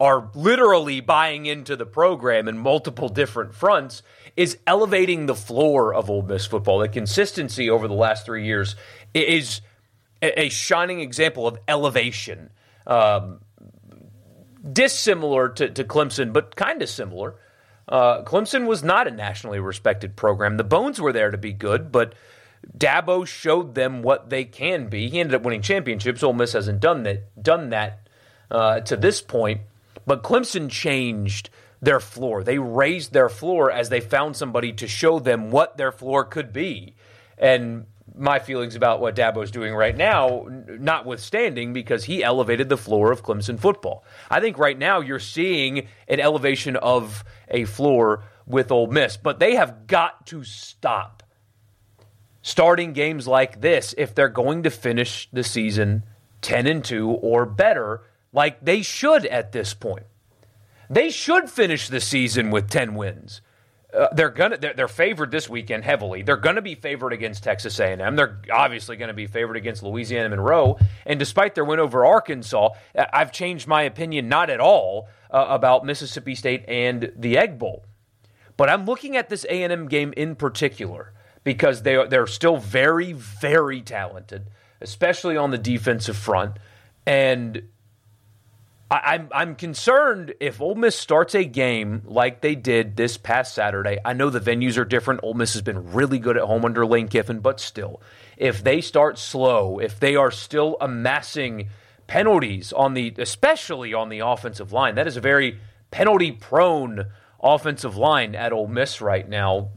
are 0.00 0.30
literally 0.34 1.00
buying 1.00 1.44
into 1.44 1.76
the 1.76 1.84
program 1.84 2.48
in 2.48 2.56
multiple 2.56 3.10
different 3.10 3.54
fronts, 3.54 4.02
is 4.34 4.56
elevating 4.66 5.26
the 5.26 5.34
floor 5.34 5.92
of 5.92 6.08
Ole 6.08 6.22
Miss 6.22 6.46
football. 6.46 6.78
The 6.78 6.88
consistency 6.88 7.68
over 7.68 7.86
the 7.86 7.94
last 7.94 8.24
three 8.24 8.46
years 8.46 8.74
is 9.12 9.60
a 10.22 10.48
shining 10.48 11.00
example 11.00 11.46
of 11.46 11.58
elevation. 11.68 12.48
Um, 12.86 13.40
dissimilar 14.72 15.50
to, 15.50 15.68
to 15.68 15.84
Clemson, 15.84 16.32
but 16.32 16.56
kind 16.56 16.80
of 16.80 16.88
similar. 16.88 17.36
Uh, 17.90 18.22
Clemson 18.22 18.66
was 18.66 18.84
not 18.84 19.08
a 19.08 19.10
nationally 19.10 19.58
respected 19.58 20.14
program. 20.14 20.56
The 20.56 20.64
bones 20.64 21.00
were 21.00 21.12
there 21.12 21.32
to 21.32 21.36
be 21.36 21.52
good, 21.52 21.90
but 21.90 22.14
Dabo 22.76 23.26
showed 23.26 23.74
them 23.74 24.02
what 24.02 24.30
they 24.30 24.44
can 24.44 24.88
be. 24.88 25.10
He 25.10 25.18
ended 25.18 25.34
up 25.34 25.42
winning 25.42 25.62
championships. 25.62 26.22
Ole 26.22 26.32
Miss 26.32 26.52
hasn't 26.52 26.80
done 26.80 27.02
that 27.02 27.42
done 27.42 27.70
that 27.70 28.06
uh, 28.50 28.80
to 28.80 28.96
this 28.96 29.20
point, 29.20 29.62
but 30.06 30.22
Clemson 30.22 30.70
changed 30.70 31.50
their 31.82 32.00
floor. 32.00 32.44
They 32.44 32.58
raised 32.58 33.12
their 33.12 33.28
floor 33.28 33.70
as 33.72 33.88
they 33.88 34.00
found 34.00 34.36
somebody 34.36 34.72
to 34.74 34.86
show 34.86 35.18
them 35.18 35.50
what 35.50 35.76
their 35.76 35.90
floor 35.90 36.24
could 36.24 36.52
be. 36.52 36.94
And 37.38 37.86
my 38.20 38.38
feelings 38.38 38.76
about 38.76 39.00
what 39.00 39.16
Dabo 39.16 39.42
is 39.42 39.50
doing 39.50 39.74
right 39.74 39.96
now, 39.96 40.46
notwithstanding, 40.68 41.72
because 41.72 42.04
he 42.04 42.22
elevated 42.22 42.68
the 42.68 42.76
floor 42.76 43.10
of 43.10 43.22
Clemson 43.22 43.58
football. 43.58 44.04
I 44.30 44.40
think 44.40 44.58
right 44.58 44.78
now 44.78 45.00
you're 45.00 45.18
seeing 45.18 45.88
an 46.06 46.20
elevation 46.20 46.76
of 46.76 47.24
a 47.48 47.64
floor 47.64 48.24
with 48.46 48.70
Ole 48.70 48.88
Miss, 48.88 49.16
but 49.16 49.38
they 49.38 49.54
have 49.54 49.86
got 49.86 50.26
to 50.26 50.44
stop 50.44 51.22
starting 52.42 52.92
games 52.92 53.26
like 53.26 53.60
this 53.60 53.94
if 53.98 54.14
they're 54.14 54.28
going 54.28 54.62
to 54.62 54.70
finish 54.70 55.28
the 55.32 55.44
season 55.44 56.04
10 56.42 56.66
and 56.66 56.84
2 56.84 57.08
or 57.08 57.46
better, 57.46 58.02
like 58.32 58.64
they 58.64 58.82
should 58.82 59.26
at 59.26 59.52
this 59.52 59.74
point. 59.74 60.06
They 60.88 61.10
should 61.10 61.48
finish 61.48 61.88
the 61.88 62.00
season 62.00 62.50
with 62.50 62.70
10 62.70 62.94
wins. 62.94 63.40
Uh, 63.96 64.08
they're 64.12 64.30
gonna 64.30 64.56
they're, 64.56 64.74
they're, 64.74 64.88
favored 64.88 65.30
this 65.30 65.48
weekend 65.48 65.84
heavily. 65.84 66.22
They're 66.22 66.36
to 66.56 66.62
be 66.62 66.74
favored 66.74 67.12
against 67.12 67.42
Texas 67.42 67.78
A&M. 67.80 68.16
They're 68.16 68.40
obviously 68.52 68.96
to 69.08 69.14
be 69.14 69.26
favored 69.26 69.56
against 69.56 69.82
Louisiana 69.82 70.28
Monroe. 70.28 70.78
And 71.06 71.18
despite 71.18 71.54
their 71.54 71.64
win 71.64 71.80
over 71.80 72.04
Arkansas, 72.04 72.70
I've 73.12 73.32
changed 73.32 73.66
my 73.66 73.82
opinion 73.82 74.28
not 74.28 74.48
at 74.48 74.60
all 74.60 75.08
uh, 75.30 75.46
about 75.48 75.84
Mississippi 75.84 76.34
State 76.34 76.64
and 76.68 77.12
the 77.16 77.36
Egg 77.36 77.58
Bowl. 77.58 77.84
But 78.56 78.68
I'm 78.68 78.84
looking 78.84 79.16
at 79.16 79.28
this 79.28 79.44
A&M 79.48 79.88
game 79.88 80.12
in 80.16 80.36
particular 80.36 81.12
because 81.42 81.82
they 81.82 82.04
they're 82.06 82.26
still 82.26 82.58
very 82.58 83.12
very 83.12 83.80
talented, 83.80 84.50
especially 84.80 85.36
on 85.36 85.50
the 85.50 85.58
defensive 85.58 86.16
front. 86.16 86.58
And 87.06 87.62
I, 88.90 89.14
am 89.14 89.28
I'm 89.32 89.54
concerned 89.54 90.34
if 90.40 90.60
Ole 90.60 90.74
Miss 90.74 90.96
starts 90.96 91.36
a 91.36 91.44
game 91.44 92.02
like 92.06 92.40
they 92.40 92.56
did 92.56 92.96
this 92.96 93.16
past 93.16 93.54
Saturday. 93.54 93.98
I 94.04 94.14
know 94.14 94.30
the 94.30 94.40
venues 94.40 94.78
are 94.78 94.84
different. 94.84 95.20
Ole 95.22 95.34
Miss 95.34 95.52
has 95.52 95.62
been 95.62 95.92
really 95.92 96.18
good 96.18 96.36
at 96.36 96.42
home 96.42 96.64
under 96.64 96.84
Lane 96.84 97.06
Kiffin, 97.06 97.38
but 97.38 97.60
still, 97.60 98.02
if 98.36 98.64
they 98.64 98.80
start 98.80 99.16
slow, 99.16 99.78
if 99.78 100.00
they 100.00 100.16
are 100.16 100.32
still 100.32 100.76
amassing 100.80 101.68
penalties 102.08 102.72
on 102.72 102.94
the, 102.94 103.14
especially 103.18 103.94
on 103.94 104.08
the 104.08 104.20
offensive 104.20 104.72
line, 104.72 104.96
that 104.96 105.06
is 105.06 105.16
a 105.16 105.20
very 105.20 105.60
penalty 105.92 106.32
prone 106.32 107.06
offensive 107.40 107.96
line 107.96 108.34
at 108.34 108.52
Ole 108.52 108.66
Miss 108.66 109.00
right 109.00 109.28
now. 109.28 109.68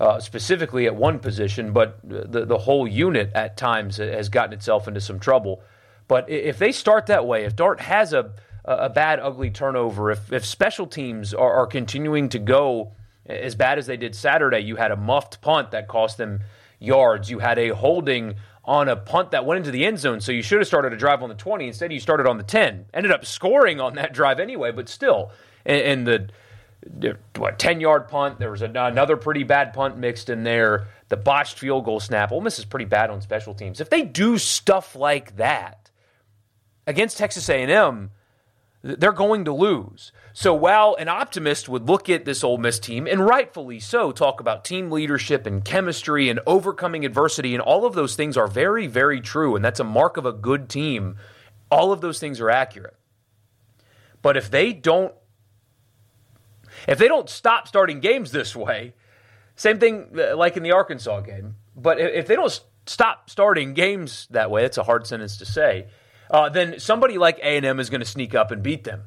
Uh, 0.00 0.18
specifically 0.18 0.86
at 0.86 0.96
one 0.96 1.20
position, 1.20 1.72
but 1.72 2.00
the 2.02 2.44
the 2.44 2.58
whole 2.58 2.88
unit 2.88 3.30
at 3.36 3.56
times 3.56 3.98
has 3.98 4.28
gotten 4.28 4.52
itself 4.52 4.88
into 4.88 5.00
some 5.00 5.20
trouble. 5.20 5.62
But 6.12 6.28
if 6.28 6.58
they 6.58 6.72
start 6.72 7.06
that 7.06 7.26
way, 7.26 7.44
if 7.44 7.56
Dart 7.56 7.80
has 7.80 8.12
a 8.12 8.34
a 8.66 8.90
bad, 8.90 9.18
ugly 9.18 9.48
turnover, 9.48 10.10
if 10.10 10.30
if 10.30 10.44
special 10.44 10.86
teams 10.86 11.32
are, 11.32 11.50
are 11.54 11.66
continuing 11.66 12.28
to 12.28 12.38
go 12.38 12.92
as 13.24 13.54
bad 13.54 13.78
as 13.78 13.86
they 13.86 13.96
did 13.96 14.14
Saturday, 14.14 14.60
you 14.60 14.76
had 14.76 14.90
a 14.90 14.96
muffed 14.96 15.40
punt 15.40 15.70
that 15.70 15.88
cost 15.88 16.18
them 16.18 16.40
yards. 16.78 17.30
You 17.30 17.38
had 17.38 17.58
a 17.58 17.70
holding 17.70 18.34
on 18.62 18.90
a 18.90 18.96
punt 18.96 19.30
that 19.30 19.46
went 19.46 19.56
into 19.56 19.70
the 19.70 19.86
end 19.86 20.00
zone, 20.00 20.20
so 20.20 20.32
you 20.32 20.42
should 20.42 20.58
have 20.58 20.66
started 20.66 20.92
a 20.92 20.98
drive 20.98 21.22
on 21.22 21.30
the 21.30 21.34
20. 21.34 21.66
Instead, 21.66 21.90
you 21.90 21.98
started 21.98 22.26
on 22.26 22.36
the 22.36 22.44
10. 22.44 22.84
Ended 22.92 23.10
up 23.10 23.24
scoring 23.24 23.80
on 23.80 23.94
that 23.94 24.12
drive 24.12 24.38
anyway, 24.38 24.70
but 24.70 24.90
still. 24.90 25.30
And, 25.64 26.06
the 26.06 26.28
what 27.36 27.58
10 27.58 27.80
yard 27.80 28.08
punt. 28.08 28.38
There 28.38 28.50
was 28.50 28.60
another 28.60 29.16
pretty 29.16 29.44
bad 29.44 29.72
punt 29.72 29.96
mixed 29.96 30.28
in 30.28 30.42
there. 30.42 30.88
The 31.08 31.16
botched 31.16 31.58
field 31.58 31.86
goal 31.86 32.00
snap. 32.00 32.32
Ole 32.32 32.42
Miss 32.42 32.58
is 32.58 32.66
pretty 32.66 32.84
bad 32.84 33.08
on 33.08 33.22
special 33.22 33.54
teams. 33.54 33.80
If 33.80 33.88
they 33.88 34.02
do 34.02 34.36
stuff 34.36 34.94
like 34.94 35.36
that 35.36 35.81
against 36.92 37.18
Texas 37.18 37.48
A&M, 37.48 38.10
they're 38.82 39.12
going 39.12 39.44
to 39.44 39.52
lose. 39.52 40.12
So 40.32 40.52
while 40.54 40.96
an 40.98 41.08
optimist 41.08 41.68
would 41.68 41.88
look 41.88 42.08
at 42.08 42.24
this 42.24 42.42
Ole 42.42 42.58
Miss 42.58 42.78
team, 42.78 43.06
and 43.06 43.26
rightfully 43.26 43.80
so, 43.80 44.12
talk 44.12 44.40
about 44.40 44.64
team 44.64 44.90
leadership 44.90 45.46
and 45.46 45.64
chemistry 45.64 46.28
and 46.28 46.40
overcoming 46.46 47.04
adversity, 47.04 47.54
and 47.54 47.62
all 47.62 47.86
of 47.86 47.94
those 47.94 48.16
things 48.16 48.36
are 48.36 48.48
very, 48.48 48.86
very 48.86 49.20
true, 49.20 49.54
and 49.54 49.64
that's 49.64 49.80
a 49.80 49.84
mark 49.84 50.16
of 50.16 50.26
a 50.26 50.32
good 50.32 50.68
team. 50.68 51.16
All 51.70 51.92
of 51.92 52.00
those 52.00 52.18
things 52.18 52.40
are 52.40 52.50
accurate. 52.50 52.96
But 54.20 54.36
if 54.36 54.50
they 54.50 54.72
don't 54.72 55.14
if 56.88 56.98
they 56.98 57.08
don't 57.08 57.28
stop 57.28 57.68
starting 57.68 58.00
games 58.00 58.32
this 58.32 58.56
way, 58.56 58.94
same 59.56 59.78
thing 59.78 60.08
uh, 60.18 60.36
like 60.36 60.56
in 60.56 60.62
the 60.62 60.72
Arkansas 60.72 61.20
game, 61.20 61.56
but 61.76 62.00
if 62.00 62.26
they 62.26 62.34
don't 62.34 62.60
stop 62.86 63.28
starting 63.28 63.74
games 63.74 64.26
that 64.30 64.50
way, 64.50 64.64
it's 64.64 64.78
a 64.78 64.82
hard 64.82 65.06
sentence 65.06 65.36
to 65.38 65.44
say 65.44 65.86
uh, 66.32 66.48
then 66.48 66.80
somebody 66.80 67.18
like 67.18 67.38
A&M 67.38 67.78
is 67.78 67.90
going 67.90 68.00
to 68.00 68.06
sneak 68.06 68.34
up 68.34 68.50
and 68.50 68.62
beat 68.62 68.84
them. 68.84 69.02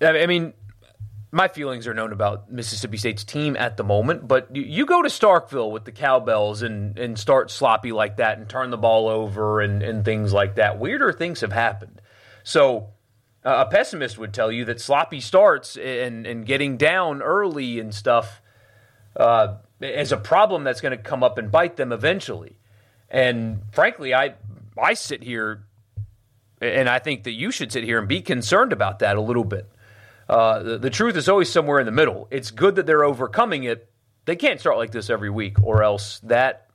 I 0.00 0.26
mean, 0.26 0.52
my 1.32 1.48
feelings 1.48 1.88
are 1.88 1.94
known 1.94 2.12
about 2.12 2.52
Mississippi 2.52 2.98
State's 2.98 3.24
team 3.24 3.56
at 3.56 3.76
the 3.76 3.82
moment, 3.82 4.28
but 4.28 4.54
you, 4.54 4.84
go 4.84 5.02
to 5.02 5.08
Starkville 5.08 5.72
with 5.72 5.84
the 5.84 5.92
cowbells 5.92 6.62
and, 6.62 6.98
and 6.98 7.18
start 7.18 7.50
sloppy 7.50 7.92
like 7.92 8.18
that 8.18 8.38
and 8.38 8.48
turn 8.48 8.70
the 8.70 8.76
ball 8.76 9.08
over 9.08 9.60
and, 9.60 9.82
and 9.82 10.04
things 10.04 10.32
like 10.32 10.56
that. 10.56 10.78
Weirder 10.78 11.12
things 11.12 11.40
have 11.40 11.52
happened. 11.52 12.00
So 12.42 12.90
uh, 13.44 13.64
a 13.66 13.70
pessimist 13.70 14.18
would 14.18 14.34
tell 14.34 14.52
you 14.52 14.66
that 14.66 14.80
sloppy 14.80 15.20
starts 15.20 15.76
and, 15.76 16.26
and 16.26 16.44
getting 16.44 16.76
down 16.76 17.22
early 17.22 17.80
and 17.80 17.94
stuff 17.94 18.42
uh, 19.16 19.56
is 19.80 20.12
a 20.12 20.16
problem 20.18 20.62
that's 20.62 20.80
going 20.80 20.96
to 20.96 21.02
come 21.02 21.22
up 21.22 21.38
and 21.38 21.50
bite 21.50 21.76
them 21.76 21.90
eventually. 21.90 22.58
And 23.10 23.62
frankly, 23.72 24.14
I 24.14 24.34
I 24.78 24.94
sit 24.94 25.22
here, 25.22 25.64
and 26.60 26.88
I 26.88 26.98
think 26.98 27.24
that 27.24 27.32
you 27.32 27.50
should 27.50 27.72
sit 27.72 27.84
here 27.84 27.98
and 27.98 28.08
be 28.08 28.20
concerned 28.20 28.72
about 28.72 29.00
that 29.00 29.16
a 29.16 29.20
little 29.20 29.44
bit. 29.44 29.70
Uh, 30.28 30.62
the, 30.62 30.78
the 30.78 30.90
truth 30.90 31.16
is 31.16 31.28
always 31.28 31.50
somewhere 31.50 31.78
in 31.78 31.86
the 31.86 31.92
middle. 31.92 32.28
It's 32.30 32.50
good 32.50 32.76
that 32.76 32.86
they're 32.86 33.04
overcoming 33.04 33.64
it. 33.64 33.90
They 34.24 34.36
can't 34.36 34.58
start 34.58 34.78
like 34.78 34.90
this 34.90 35.10
every 35.10 35.30
week, 35.30 35.62
or 35.62 35.82
else 35.82 36.18
that 36.20 36.68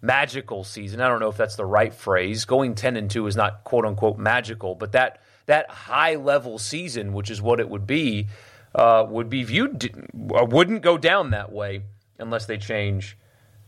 magical 0.00 0.64
season. 0.64 1.00
I 1.00 1.08
don't 1.08 1.20
know 1.20 1.28
if 1.28 1.36
that's 1.36 1.56
the 1.56 1.66
right 1.66 1.92
phrase. 1.92 2.44
Going 2.44 2.74
ten 2.74 2.96
and 2.96 3.10
two 3.10 3.26
is 3.26 3.36
not 3.36 3.64
quote 3.64 3.84
unquote 3.84 4.18
magical, 4.18 4.74
but 4.74 4.92
that 4.92 5.20
that 5.46 5.70
high 5.70 6.16
level 6.16 6.58
season, 6.58 7.12
which 7.12 7.30
is 7.30 7.42
what 7.42 7.60
it 7.60 7.68
would 7.68 7.86
be, 7.86 8.28
uh, 8.74 9.04
would 9.08 9.28
be 9.28 9.44
viewed 9.44 10.08
uh, 10.34 10.44
wouldn't 10.44 10.82
go 10.82 10.96
down 10.98 11.30
that 11.30 11.52
way 11.52 11.82
unless 12.18 12.46
they 12.46 12.56
change 12.56 13.18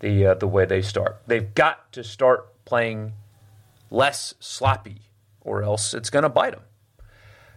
the 0.01 0.27
uh, 0.27 0.35
the 0.35 0.49
way 0.49 0.65
they 0.65 0.83
start. 0.83 1.23
They've 1.27 1.55
got 1.55 1.93
to 1.93 2.03
start 2.03 2.65
playing 2.65 3.13
less 3.91 4.35
sloppy, 4.41 5.03
or 5.41 5.63
else 5.63 5.95
it's 5.95 6.11
going 6.11 6.25
to 6.25 6.29
bite 6.29 6.53
them. 6.53 6.63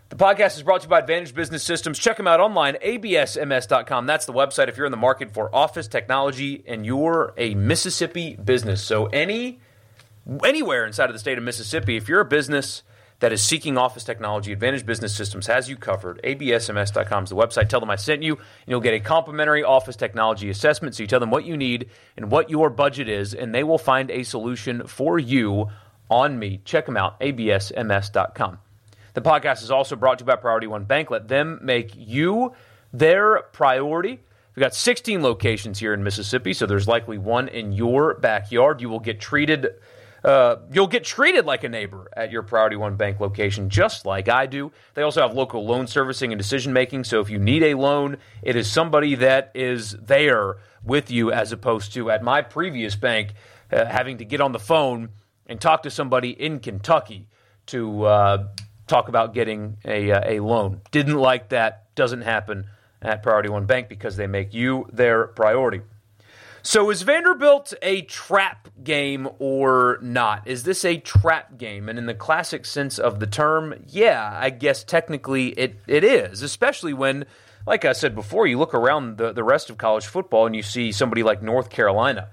The 0.09 0.15
podcast 0.15 0.55
is 0.55 0.63
brought 0.63 0.81
to 0.81 0.85
you 0.85 0.89
by 0.89 0.99
Advantage 0.99 1.35
Business 1.35 1.63
Systems. 1.63 1.99
Check 1.99 2.15
them 2.15 2.27
out 2.27 2.39
online, 2.39 2.75
absms.com. 2.75 4.05
That's 4.05 4.25
the 4.25 4.31
website 4.31 4.69
if 4.69 4.77
you're 4.77 4.85
in 4.85 4.91
the 4.91 4.97
market 4.97 5.33
for 5.33 5.53
office 5.53 5.89
technology 5.89 6.63
and 6.65 6.85
you're 6.85 7.33
a 7.37 7.55
Mississippi 7.55 8.37
business. 8.37 8.81
So 8.81 9.07
any 9.07 9.59
anywhere 10.45 10.85
inside 10.85 11.09
of 11.09 11.13
the 11.13 11.19
state 11.19 11.37
of 11.37 11.43
Mississippi, 11.43 11.97
if 11.97 12.07
you're 12.07 12.21
a 12.21 12.25
business 12.25 12.83
that 13.19 13.33
is 13.33 13.41
seeking 13.41 13.77
office 13.77 14.03
technology, 14.03 14.53
Advantage 14.53 14.85
Business 14.85 15.13
Systems 15.15 15.47
has 15.47 15.69
you 15.69 15.75
covered. 15.75 16.21
absms.com 16.23 17.23
is 17.23 17.29
the 17.29 17.35
website. 17.35 17.67
Tell 17.67 17.79
them 17.79 17.89
I 17.89 17.95
sent 17.95 18.21
you, 18.23 18.35
and 18.35 18.45
you'll 18.67 18.79
get 18.79 18.93
a 18.93 18.99
complimentary 18.99 19.63
office 19.63 19.95
technology 19.95 20.49
assessment. 20.49 20.95
So 20.95 21.03
you 21.03 21.07
tell 21.07 21.19
them 21.19 21.31
what 21.31 21.43
you 21.43 21.57
need 21.57 21.89
and 22.15 22.29
what 22.29 22.49
your 22.49 22.69
budget 22.69 23.09
is, 23.09 23.33
and 23.33 23.53
they 23.53 23.63
will 23.63 23.79
find 23.79 24.11
a 24.11 24.23
solution 24.23 24.87
for 24.87 25.17
you 25.17 25.69
on 26.09 26.37
me. 26.39 26.61
Check 26.65 26.85
them 26.85 26.97
out, 26.97 27.19
absms.com. 27.19 28.59
The 29.13 29.21
podcast 29.21 29.63
is 29.63 29.71
also 29.71 29.95
brought 29.95 30.19
to 30.19 30.23
you 30.23 30.27
by 30.27 30.35
Priority 30.35 30.67
One 30.67 30.83
Bank. 30.85 31.09
Let 31.09 31.27
them 31.27 31.59
make 31.63 31.91
you 31.95 32.53
their 32.93 33.41
priority. 33.51 34.19
We've 34.55 34.63
got 34.63 34.75
16 34.75 35.21
locations 35.21 35.79
here 35.79 35.93
in 35.93 36.03
Mississippi, 36.03 36.53
so 36.53 36.65
there's 36.65 36.87
likely 36.87 37.17
one 37.17 37.47
in 37.47 37.71
your 37.71 38.15
backyard. 38.15 38.81
You 38.81 38.89
will 38.89 38.99
get 38.99 39.19
treated. 39.19 39.69
Uh, 40.23 40.57
you'll 40.71 40.87
get 40.87 41.03
treated 41.03 41.45
like 41.45 41.63
a 41.63 41.69
neighbor 41.69 42.09
at 42.15 42.31
your 42.31 42.41
Priority 42.41 42.75
One 42.75 42.95
Bank 42.95 43.19
location, 43.19 43.69
just 43.69 44.05
like 44.05 44.29
I 44.29 44.45
do. 44.45 44.71
They 44.93 45.03
also 45.03 45.21
have 45.21 45.33
local 45.33 45.65
loan 45.65 45.87
servicing 45.87 46.31
and 46.31 46.39
decision 46.39 46.73
making. 46.73 47.03
So 47.03 47.19
if 47.19 47.29
you 47.29 47.39
need 47.39 47.63
a 47.63 47.75
loan, 47.75 48.17
it 48.41 48.55
is 48.55 48.69
somebody 48.69 49.15
that 49.15 49.51
is 49.53 49.91
there 49.91 50.57
with 50.83 51.11
you, 51.11 51.31
as 51.31 51.51
opposed 51.51 51.93
to 51.93 52.09
at 52.09 52.23
my 52.23 52.41
previous 52.41 52.95
bank 52.95 53.33
uh, 53.71 53.85
having 53.85 54.17
to 54.17 54.25
get 54.25 54.41
on 54.41 54.53
the 54.53 54.59
phone 54.59 55.09
and 55.47 55.59
talk 55.59 55.83
to 55.83 55.89
somebody 55.89 56.29
in 56.29 56.59
Kentucky 56.59 57.27
to 57.67 58.03
uh, 58.03 58.47
talk 58.85 59.09
about 59.09 59.33
getting 59.33 59.77
a, 59.85 60.11
uh, 60.11 60.21
a 60.25 60.39
loan. 60.39 60.81
Didn't 60.91 61.17
like 61.17 61.49
that. 61.49 61.93
Doesn't 61.95 62.21
happen 62.21 62.67
at 63.01 63.23
Priority 63.23 63.49
One 63.49 63.65
Bank 63.65 63.89
because 63.89 64.17
they 64.17 64.27
make 64.27 64.53
you 64.53 64.87
their 64.91 65.27
priority. 65.27 65.81
So 66.63 66.89
is 66.89 67.01
Vanderbilt 67.03 67.73
a 67.81 68.01
trap 68.01 68.67
game 68.83 69.29
or 69.39 69.99
not? 70.01 70.45
Is 70.45 70.63
this 70.63 70.83
a 70.83 70.97
trap 70.97 71.57
game? 71.57 71.87
And 71.87 71.97
in 71.97 72.07
the 72.07 72.13
classic 72.13 72.65
sense 72.65 72.99
of 72.99 73.21
the 73.21 73.27
term, 73.27 73.73
yeah, 73.87 74.37
I 74.37 74.49
guess 74.49 74.83
technically 74.83 75.49
it, 75.49 75.79
it 75.87 76.03
is, 76.03 76.41
especially 76.41 76.93
when, 76.93 77.25
like 77.65 77.85
I 77.85 77.93
said 77.93 78.15
before, 78.15 78.47
you 78.47 78.57
look 78.57 78.73
around 78.73 79.17
the, 79.17 79.31
the 79.31 79.45
rest 79.45 79.69
of 79.69 79.77
college 79.77 80.07
football 80.07 80.45
and 80.45 80.55
you 80.55 80.63
see 80.63 80.91
somebody 80.91 81.23
like 81.23 81.41
North 81.41 81.69
Carolina 81.69 82.29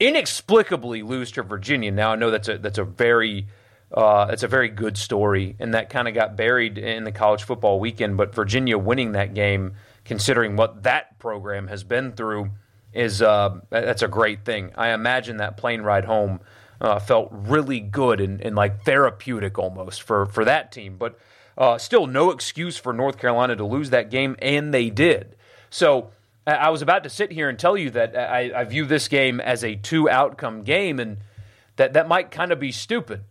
inexplicably 0.00 1.02
lose 1.02 1.30
to 1.32 1.42
Virginia. 1.42 1.90
Now 1.90 2.12
I 2.12 2.16
know 2.16 2.30
that's 2.30 2.48
a 2.48 2.58
that's 2.58 2.78
a 2.78 2.84
very 2.84 3.48
uh, 3.92 4.34
a 4.42 4.48
very 4.48 4.68
good 4.68 4.96
story, 4.96 5.56
and 5.58 5.74
that 5.74 5.88
kind 5.88 6.08
of 6.08 6.14
got 6.14 6.36
buried 6.36 6.78
in 6.78 7.04
the 7.04 7.12
college 7.12 7.44
football 7.44 7.78
weekend. 7.78 8.16
But 8.16 8.34
Virginia 8.34 8.76
winning 8.76 9.12
that 9.12 9.34
game, 9.34 9.74
considering 10.04 10.56
what 10.56 10.82
that 10.82 11.18
program 11.18 11.68
has 11.68 11.84
been 11.84 12.12
through, 12.12 12.50
is 12.92 13.22
uh, 13.22 13.60
that's 13.70 14.02
a 14.02 14.08
great 14.08 14.44
thing. 14.44 14.72
I 14.76 14.90
imagine 14.90 15.36
that 15.36 15.56
plane 15.56 15.82
ride 15.82 16.04
home 16.04 16.40
uh, 16.80 16.98
felt 16.98 17.28
really 17.30 17.80
good 17.80 18.20
and, 18.20 18.40
and, 18.40 18.56
like 18.56 18.84
therapeutic 18.84 19.58
almost 19.58 20.02
for 20.02 20.26
for 20.26 20.44
that 20.44 20.72
team. 20.72 20.96
But 20.98 21.18
uh, 21.56 21.78
still, 21.78 22.06
no 22.06 22.30
excuse 22.30 22.76
for 22.76 22.92
North 22.92 23.18
Carolina 23.18 23.54
to 23.56 23.64
lose 23.64 23.90
that 23.90 24.10
game, 24.10 24.34
and 24.40 24.74
they 24.74 24.90
did. 24.90 25.36
So 25.70 26.10
I 26.46 26.70
was 26.70 26.82
about 26.82 27.04
to 27.04 27.10
sit 27.10 27.32
here 27.32 27.48
and 27.48 27.58
tell 27.58 27.76
you 27.76 27.90
that 27.90 28.16
I, 28.16 28.52
I 28.54 28.64
view 28.64 28.84
this 28.84 29.08
game 29.08 29.40
as 29.40 29.64
a 29.64 29.76
two 29.76 30.10
outcome 30.10 30.62
game, 30.62 31.00
and 31.00 31.18
that 31.76 31.94
that 31.94 32.06
might 32.06 32.30
kind 32.30 32.52
of 32.52 32.60
be 32.60 32.70
stupid 32.70 33.24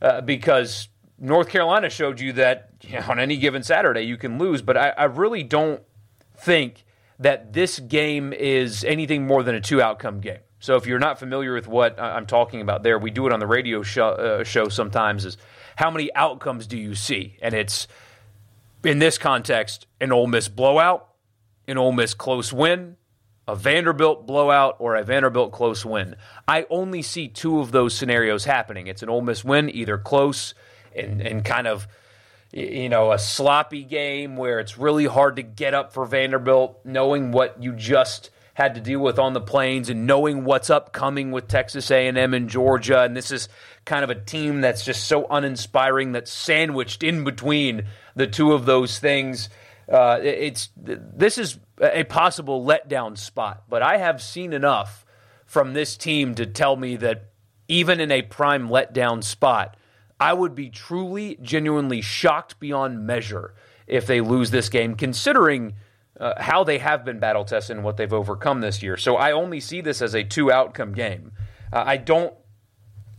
uh, 0.00 0.20
because 0.20 0.88
North 1.18 1.48
Carolina 1.48 1.90
showed 1.90 2.20
you 2.20 2.32
that 2.34 2.70
you 2.82 2.98
know, 2.98 3.06
on 3.08 3.18
any 3.18 3.36
given 3.36 3.62
Saturday 3.62 4.02
you 4.02 4.16
can 4.16 4.38
lose, 4.38 4.62
but 4.62 4.76
I, 4.76 4.90
I, 4.90 5.04
really 5.04 5.42
don't 5.42 5.82
think 6.36 6.84
that 7.18 7.52
this 7.52 7.78
game 7.78 8.32
is 8.32 8.84
anything 8.84 9.26
more 9.26 9.42
than 9.42 9.54
a 9.54 9.60
two 9.60 9.80
outcome 9.80 10.20
game. 10.20 10.40
So 10.58 10.76
if 10.76 10.86
you're 10.86 10.98
not 10.98 11.18
familiar 11.18 11.54
with 11.54 11.66
what 11.68 12.00
I'm 12.00 12.26
talking 12.26 12.60
about 12.60 12.82
there, 12.82 12.98
we 12.98 13.10
do 13.10 13.26
it 13.26 13.32
on 13.32 13.40
the 13.40 13.46
radio 13.46 13.82
show, 13.82 14.08
uh, 14.08 14.44
show 14.44 14.68
sometimes 14.68 15.24
is 15.24 15.36
how 15.76 15.90
many 15.90 16.12
outcomes 16.14 16.66
do 16.66 16.76
you 16.76 16.94
see? 16.94 17.36
And 17.42 17.54
it's 17.54 17.88
in 18.84 18.98
this 18.98 19.18
context 19.18 19.86
an 20.00 20.12
Ole 20.12 20.26
Miss 20.26 20.48
blowout 20.48 21.08
an 21.66 21.78
Ole 21.78 21.92
Miss 21.92 22.14
close 22.14 22.52
win, 22.52 22.96
a 23.46 23.56
Vanderbilt 23.56 24.26
blowout, 24.26 24.76
or 24.78 24.96
a 24.96 25.02
Vanderbilt 25.02 25.52
close 25.52 25.84
win. 25.84 26.16
I 26.46 26.66
only 26.70 27.02
see 27.02 27.28
two 27.28 27.60
of 27.60 27.72
those 27.72 27.94
scenarios 27.94 28.44
happening. 28.44 28.86
It's 28.86 29.02
an 29.02 29.08
Ole 29.08 29.22
Miss 29.22 29.44
win, 29.44 29.74
either 29.74 29.98
close 29.98 30.54
and, 30.96 31.20
and 31.20 31.44
kind 31.44 31.66
of 31.66 31.88
you 32.52 32.88
know 32.88 33.12
a 33.12 33.18
sloppy 33.18 33.82
game 33.82 34.36
where 34.36 34.60
it's 34.60 34.76
really 34.76 35.06
hard 35.06 35.36
to 35.36 35.42
get 35.42 35.74
up 35.74 35.92
for 35.92 36.04
Vanderbilt, 36.06 36.80
knowing 36.84 37.32
what 37.32 37.62
you 37.62 37.72
just 37.72 38.30
had 38.54 38.74
to 38.74 38.80
deal 38.80 39.00
with 39.00 39.18
on 39.18 39.32
the 39.32 39.40
plains 39.40 39.88
and 39.88 40.06
knowing 40.06 40.44
what's 40.44 40.68
upcoming 40.68 41.30
with 41.30 41.48
Texas 41.48 41.90
A&M 41.90 42.34
and 42.34 42.50
Georgia 42.50 43.00
and 43.00 43.16
this 43.16 43.30
is 43.30 43.48
kind 43.84 44.04
of 44.04 44.10
a 44.10 44.14
team 44.14 44.60
that's 44.60 44.84
just 44.84 45.04
so 45.04 45.26
uninspiring 45.30 46.12
that's 46.12 46.30
sandwiched 46.30 47.02
in 47.02 47.24
between 47.24 47.86
the 48.14 48.26
two 48.26 48.52
of 48.52 48.66
those 48.66 48.98
things 48.98 49.48
uh, 49.92 50.18
it's 50.22 50.70
this 50.76 51.36
is 51.36 51.58
a 51.80 52.04
possible 52.04 52.64
letdown 52.64 53.16
spot, 53.18 53.64
but 53.68 53.82
I 53.82 53.98
have 53.98 54.22
seen 54.22 54.52
enough 54.54 55.04
from 55.44 55.74
this 55.74 55.98
team 55.98 56.34
to 56.36 56.46
tell 56.46 56.76
me 56.76 56.96
that 56.96 57.30
even 57.68 58.00
in 58.00 58.10
a 58.10 58.22
prime 58.22 58.68
letdown 58.68 59.22
spot, 59.22 59.76
I 60.18 60.32
would 60.32 60.54
be 60.54 60.70
truly, 60.70 61.36
genuinely 61.42 62.00
shocked 62.00 62.58
beyond 62.58 63.06
measure 63.06 63.54
if 63.86 64.06
they 64.06 64.22
lose 64.22 64.50
this 64.50 64.70
game, 64.70 64.94
considering 64.94 65.74
uh, 66.18 66.40
how 66.40 66.64
they 66.64 66.78
have 66.78 67.04
been 67.04 67.18
battle 67.18 67.44
tested 67.44 67.76
and 67.76 67.84
what 67.84 67.98
they've 67.98 68.12
overcome 68.12 68.62
this 68.62 68.82
year. 68.82 68.96
So 68.96 69.16
I 69.16 69.32
only 69.32 69.60
see 69.60 69.82
this 69.82 70.00
as 70.00 70.14
a 70.14 70.24
two 70.24 70.50
outcome 70.50 70.92
game. 70.92 71.32
Uh, 71.70 71.82
I 71.84 71.98
don't 71.98 72.32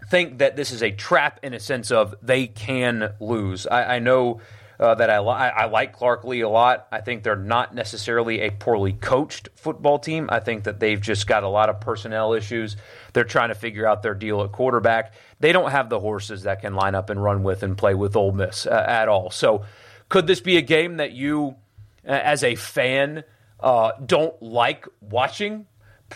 think 0.09 0.39
that 0.39 0.55
this 0.55 0.71
is 0.71 0.81
a 0.81 0.91
trap 0.91 1.39
in 1.43 1.53
a 1.53 1.59
sense 1.59 1.91
of 1.91 2.15
they 2.21 2.47
can 2.47 3.13
lose. 3.19 3.67
I, 3.67 3.95
I 3.95 3.99
know 3.99 4.41
uh, 4.79 4.95
that 4.95 5.09
I, 5.09 5.19
li- 5.19 5.27
I 5.27 5.65
like 5.65 5.93
Clark 5.93 6.23
Lea 6.23 6.41
a 6.41 6.49
lot. 6.49 6.87
I 6.91 7.01
think 7.01 7.23
they're 7.23 7.35
not 7.35 7.73
necessarily 7.73 8.41
a 8.41 8.51
poorly 8.51 8.93
coached 8.93 9.49
football 9.55 9.99
team. 9.99 10.29
I 10.31 10.39
think 10.39 10.63
that 10.65 10.79
they've 10.79 10.99
just 10.99 11.27
got 11.27 11.43
a 11.43 11.47
lot 11.47 11.69
of 11.69 11.79
personnel 11.79 12.33
issues. 12.33 12.75
They're 13.13 13.23
trying 13.23 13.49
to 13.49 13.55
figure 13.55 13.85
out 13.85 14.03
their 14.03 14.15
deal 14.15 14.41
at 14.41 14.51
quarterback. 14.51 15.13
They 15.39 15.51
don't 15.51 15.71
have 15.71 15.89
the 15.89 15.99
horses 15.99 16.43
that 16.43 16.61
can 16.61 16.75
line 16.75 16.95
up 16.95 17.09
and 17.09 17.21
run 17.21 17.43
with 17.43 17.63
and 17.63 17.77
play 17.77 17.93
with 17.93 18.15
Ole 18.15 18.31
Miss 18.31 18.65
uh, 18.65 18.85
at 18.87 19.07
all. 19.09 19.29
So, 19.29 19.65
could 20.09 20.27
this 20.27 20.41
be 20.41 20.57
a 20.57 20.61
game 20.61 20.97
that 20.97 21.11
you, 21.11 21.55
as 22.03 22.43
a 22.43 22.55
fan, 22.55 23.23
uh, 23.59 23.93
don't 24.05 24.39
like 24.41 24.87
watching? 25.01 25.65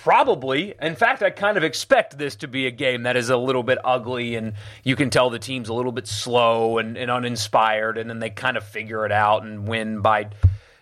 Probably. 0.04 0.76
In 0.82 0.96
fact, 0.96 1.24
I 1.24 1.32
kind 1.32 1.58
of 1.58 1.64
expect 1.64 2.18
this 2.18 2.36
to 2.38 2.48
be 2.48 2.68
a 2.68 2.72
game 2.72 3.04
that 3.04 3.18
is 3.18 3.30
a 3.30 3.36
little 3.36 3.64
bit 3.64 3.80
ugly, 3.84 4.36
and 4.36 4.54
you 4.84 4.96
can 4.96 5.10
tell 5.10 5.30
the 5.30 5.40
team's 5.40 5.70
a 5.70 5.74
little 5.74 5.92
bit 5.92 6.08
slow 6.08 6.78
and, 6.78 6.98
and 6.98 7.10
uninspired, 7.10 7.98
and 7.98 8.10
then 8.10 8.20
they 8.20 8.30
kind 8.30 8.58
of 8.58 8.64
figure 8.64 9.06
it 9.06 9.12
out 9.12 9.44
and 9.44 9.68
win 9.68 10.02
by, 10.02 10.30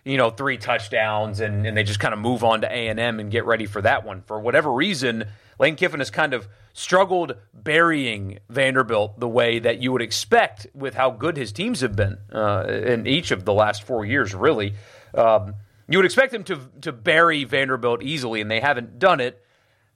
you 0.03 0.17
know, 0.17 0.29
three 0.29 0.57
touchdowns, 0.57 1.39
and, 1.39 1.65
and 1.65 1.77
they 1.77 1.83
just 1.83 1.99
kind 1.99 2.13
of 2.13 2.19
move 2.19 2.43
on 2.43 2.61
to 2.61 2.67
A 2.71 2.87
and 2.89 2.99
M 2.99 3.19
and 3.19 3.31
get 3.31 3.45
ready 3.45 3.65
for 3.65 3.81
that 3.81 4.05
one. 4.05 4.21
For 4.21 4.39
whatever 4.39 4.71
reason, 4.71 5.25
Lane 5.59 5.75
Kiffin 5.75 6.01
has 6.01 6.11
kind 6.11 6.33
of 6.33 6.47
struggled 6.73 7.35
burying 7.53 8.39
Vanderbilt 8.49 9.17
the 9.17 9.29
way 9.29 9.59
that 9.59 9.81
you 9.81 9.93
would 9.93 10.01
expect 10.01 10.67
with 10.73 10.93
how 10.93 11.09
good 11.09 11.37
his 11.37 11.53
teams 11.53 11.79
have 11.79 11.95
been 11.95 12.17
uh, 12.33 12.65
in 12.67 13.07
each 13.07 13.31
of 13.31 13.45
the 13.45 13.53
last 13.53 13.83
four 13.83 14.05
years, 14.05 14.35
really. 14.35 14.73
Um, 15.15 15.55
you 15.87 15.97
would 15.97 16.05
expect 16.05 16.31
them 16.31 16.43
to 16.45 16.59
to 16.81 16.91
bury 16.91 17.43
Vanderbilt 17.43 18.03
easily, 18.03 18.41
and 18.41 18.49
they 18.49 18.59
haven't 18.59 18.99
done 18.99 19.19
it. 19.19 19.41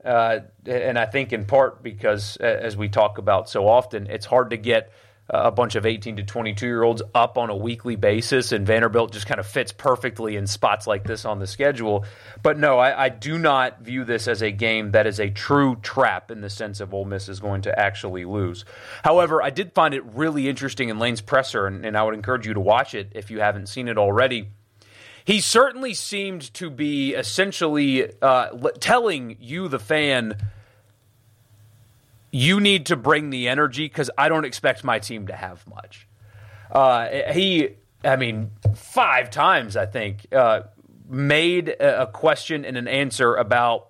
Uh, 0.04 0.40
and 0.66 0.98
I 0.98 1.06
think 1.06 1.34
in 1.34 1.46
part 1.46 1.84
because, 1.84 2.38
as 2.38 2.78
we 2.78 2.88
talk 2.88 3.18
about 3.18 3.50
so 3.50 3.68
often, 3.68 4.08
it's 4.08 4.26
hard 4.26 4.52
to 4.52 4.58
get 4.58 4.92
a 5.32 5.52
bunch 5.52 5.76
of 5.76 5.86
18 5.86 6.18
to 6.18 6.24
22 6.24 6.66
year 6.66 6.82
olds 6.82 7.02
up 7.14 7.38
on 7.38 7.50
a 7.50 7.56
weekly 7.56 7.96
basis, 7.96 8.52
and 8.52 8.66
Vanderbilt 8.66 9.12
just 9.12 9.28
kind 9.28 9.40
of 9.40 9.46
fits 9.46 9.72
perfectly 9.72 10.36
in 10.36 10.48
spots 10.48 10.88
like 10.88 11.04
this 11.04 11.24
on 11.24 11.40
the 11.40 11.46
schedule. 11.46 12.06
But 12.42 12.58
no, 12.58 12.80
I, 12.80 13.06
I, 13.06 13.10
do 13.10 13.38
not 13.38 13.82
view 13.82 14.04
this 14.06 14.28
as 14.28 14.42
a 14.42 14.52
game 14.52 14.92
that 14.92 15.06
is 15.06 15.20
a 15.20 15.30
true 15.30 15.76
trap 15.82 16.32
in 16.32 16.42
the 16.42 16.50
sense 16.50 16.80
of 16.80 16.94
Ole 16.94 17.06
Miss 17.06 17.30
is 17.30 17.40
going 17.40 17.62
to 17.64 17.80
actually 17.80 18.26
lose. 18.26 18.66
However, 19.04 19.42
I 19.42 19.52
did 19.52 19.74
find 19.74 19.94
it 19.94 20.04
really 20.06 20.50
interesting 20.50 20.90
in 20.90 20.98
Lane's 20.98 21.22
presser, 21.22 21.68
and, 21.68 21.86
and 21.86 21.96
I 21.96 22.04
would 22.04 22.16
encourage 22.16 22.48
you 22.48 22.56
to 22.56 22.60
watch 22.60 22.96
it 22.96 23.12
if 23.14 23.30
you 23.30 23.40
haven't 23.40 23.68
seen 23.68 23.88
it 23.88 23.98
already 23.98 24.50
he 25.30 25.42
certainly 25.42 25.94
seemed 25.94 26.52
to 26.56 26.72
be 26.72 27.14
essentially 27.14 28.12
uh, 28.20 28.48
telling 28.80 29.38
you, 29.40 29.68
the 29.68 29.78
fan, 29.78 30.36
you 32.32 32.60
need 32.60 32.88
to 32.88 32.96
bring 32.96 33.30
the 33.30 33.48
energy 33.48 33.86
because 33.86 34.10
I 34.18 34.28
don't 34.28 34.44
expect 34.44 34.84
my 34.84 34.98
team 34.98 35.28
to 35.28 35.36
have 35.36 35.68
much. 35.68 36.08
Uh, 36.72 37.32
he, 37.32 37.76
I 38.04 38.16
mean, 38.16 38.50
five 38.74 39.30
times, 39.30 39.78
I 39.78 39.86
think, 39.86 40.26
uh, 40.34 40.62
made 41.08 41.76
a 41.80 42.08
question 42.08 42.66
and 42.66 42.76
an 42.76 42.88
answer 42.88 43.36
about 43.36 43.90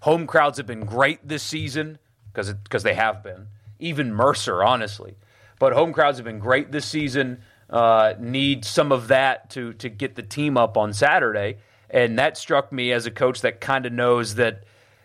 home 0.00 0.26
crowds 0.26 0.56
have 0.56 0.66
been 0.66 0.86
great 0.86 1.28
this 1.28 1.42
season 1.42 1.98
because 2.32 2.82
they 2.82 2.94
have 2.94 3.22
been. 3.22 3.48
Even 3.78 4.14
Mercer, 4.14 4.64
honestly. 4.64 5.16
But 5.58 5.74
home 5.74 5.92
crowds 5.92 6.16
have 6.16 6.24
been 6.24 6.38
great 6.38 6.72
this 6.72 6.86
season 6.86 7.42
uh, 7.72 8.14
need 8.20 8.64
some 8.64 8.92
of 8.92 9.08
that 9.08 9.50
to 9.50 9.72
to 9.74 9.88
get 9.88 10.14
the 10.14 10.22
team 10.22 10.56
up 10.56 10.76
on 10.76 10.92
Saturday. 10.92 11.56
And 11.90 12.18
that 12.18 12.36
struck 12.38 12.72
me 12.72 12.92
as 12.92 13.06
a 13.06 13.10
coach 13.10 13.40
that 13.40 13.60
kind 13.60 13.84
of 13.84 13.92
knows 13.92 14.36
that 14.36 14.64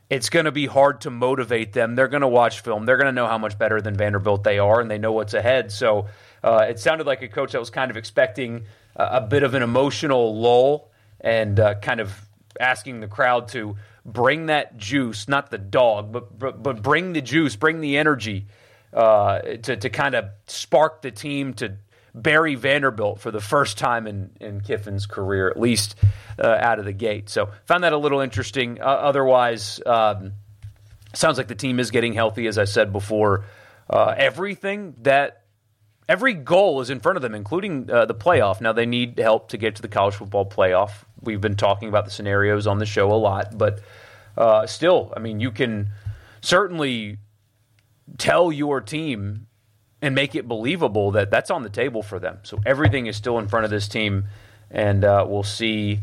it's 0.09 0.29
going 0.29 0.45
to 0.45 0.51
be 0.51 0.67
hard 0.67 1.01
to 1.01 1.09
motivate 1.09 1.73
them. 1.73 1.95
They're 1.95 2.07
going 2.07 2.21
to 2.21 2.27
watch 2.27 2.61
film. 2.61 2.85
They're 2.85 2.95
going 2.97 3.07
to 3.07 3.11
know 3.11 3.27
how 3.27 3.37
much 3.37 3.57
better 3.57 3.81
than 3.81 3.95
Vanderbilt 3.95 4.43
they 4.43 4.57
are, 4.57 4.79
and 4.79 4.89
they 4.89 4.97
know 4.97 5.11
what's 5.11 5.33
ahead. 5.33 5.71
So 5.71 6.07
uh, 6.43 6.65
it 6.69 6.79
sounded 6.79 7.07
like 7.07 7.21
a 7.21 7.27
coach 7.27 7.51
that 7.51 7.59
was 7.59 7.69
kind 7.69 7.91
of 7.91 7.97
expecting 7.97 8.65
a, 8.95 9.03
a 9.03 9.21
bit 9.21 9.43
of 9.43 9.53
an 9.53 9.63
emotional 9.63 10.39
lull 10.39 10.91
and 11.19 11.59
uh, 11.59 11.75
kind 11.79 11.99
of 11.99 12.13
asking 12.59 13.01
the 13.01 13.07
crowd 13.07 13.49
to 13.49 13.75
bring 14.05 14.45
that 14.45 14.77
juice, 14.77 15.27
not 15.27 15.51
the 15.51 15.57
dog, 15.57 16.11
but 16.11 16.37
but, 16.37 16.63
but 16.63 16.81
bring 16.81 17.13
the 17.13 17.21
juice, 17.21 17.55
bring 17.55 17.81
the 17.81 17.97
energy 17.97 18.47
uh, 18.93 19.39
to 19.39 19.75
to 19.75 19.89
kind 19.89 20.15
of 20.15 20.29
spark 20.47 21.01
the 21.01 21.11
team 21.11 21.53
to 21.55 21.77
bury 22.21 22.55
Vanderbilt 22.55 23.19
for 23.19 23.31
the 23.31 23.41
first 23.41 23.77
time 23.77 24.07
in, 24.07 24.31
in 24.39 24.61
Kiffin's 24.61 25.05
career, 25.05 25.49
at 25.49 25.59
least 25.59 25.95
uh, 26.39 26.47
out 26.47 26.79
of 26.79 26.85
the 26.85 26.93
gate. 26.93 27.29
So 27.29 27.49
found 27.65 27.83
that 27.83 27.93
a 27.93 27.97
little 27.97 28.19
interesting. 28.19 28.81
Uh, 28.81 28.85
otherwise, 28.85 29.79
um, 29.85 30.33
sounds 31.13 31.37
like 31.37 31.47
the 31.47 31.55
team 31.55 31.79
is 31.79 31.91
getting 31.91 32.13
healthy, 32.13 32.47
as 32.47 32.57
I 32.57 32.65
said 32.65 32.91
before. 32.91 33.45
Uh, 33.89 34.13
everything 34.17 34.95
that 35.01 35.43
every 36.09 36.33
goal 36.33 36.81
is 36.81 36.89
in 36.89 36.99
front 36.99 37.17
of 37.17 37.21
them, 37.21 37.35
including 37.35 37.89
uh, 37.89 38.05
the 38.05 38.15
playoff. 38.15 38.61
Now 38.61 38.73
they 38.73 38.85
need 38.85 39.19
help 39.19 39.49
to 39.49 39.57
get 39.57 39.75
to 39.75 39.81
the 39.81 39.87
college 39.87 40.15
football 40.15 40.45
playoff. 40.45 40.91
We've 41.21 41.41
been 41.41 41.55
talking 41.55 41.89
about 41.89 42.05
the 42.05 42.11
scenarios 42.11 42.67
on 42.67 42.79
the 42.79 42.85
show 42.85 43.11
a 43.11 43.15
lot, 43.15 43.57
but 43.57 43.81
uh, 44.37 44.67
still, 44.67 45.13
I 45.15 45.19
mean, 45.19 45.39
you 45.39 45.51
can 45.51 45.89
certainly 46.41 47.17
tell 48.17 48.51
your 48.51 48.81
team 48.81 49.47
and 50.01 50.13
make 50.15 50.35
it 50.35 50.47
believable 50.47 51.11
that 51.11 51.31
that's 51.31 51.49
on 51.49 51.63
the 51.63 51.69
table 51.69 52.03
for 52.03 52.19
them. 52.19 52.39
So 52.43 52.59
everything 52.65 53.07
is 53.07 53.15
still 53.15 53.39
in 53.39 53.47
front 53.47 53.65
of 53.65 53.71
this 53.71 53.87
team, 53.87 54.25
and 54.69 55.03
uh, 55.03 55.25
we'll 55.27 55.43
see. 55.43 55.99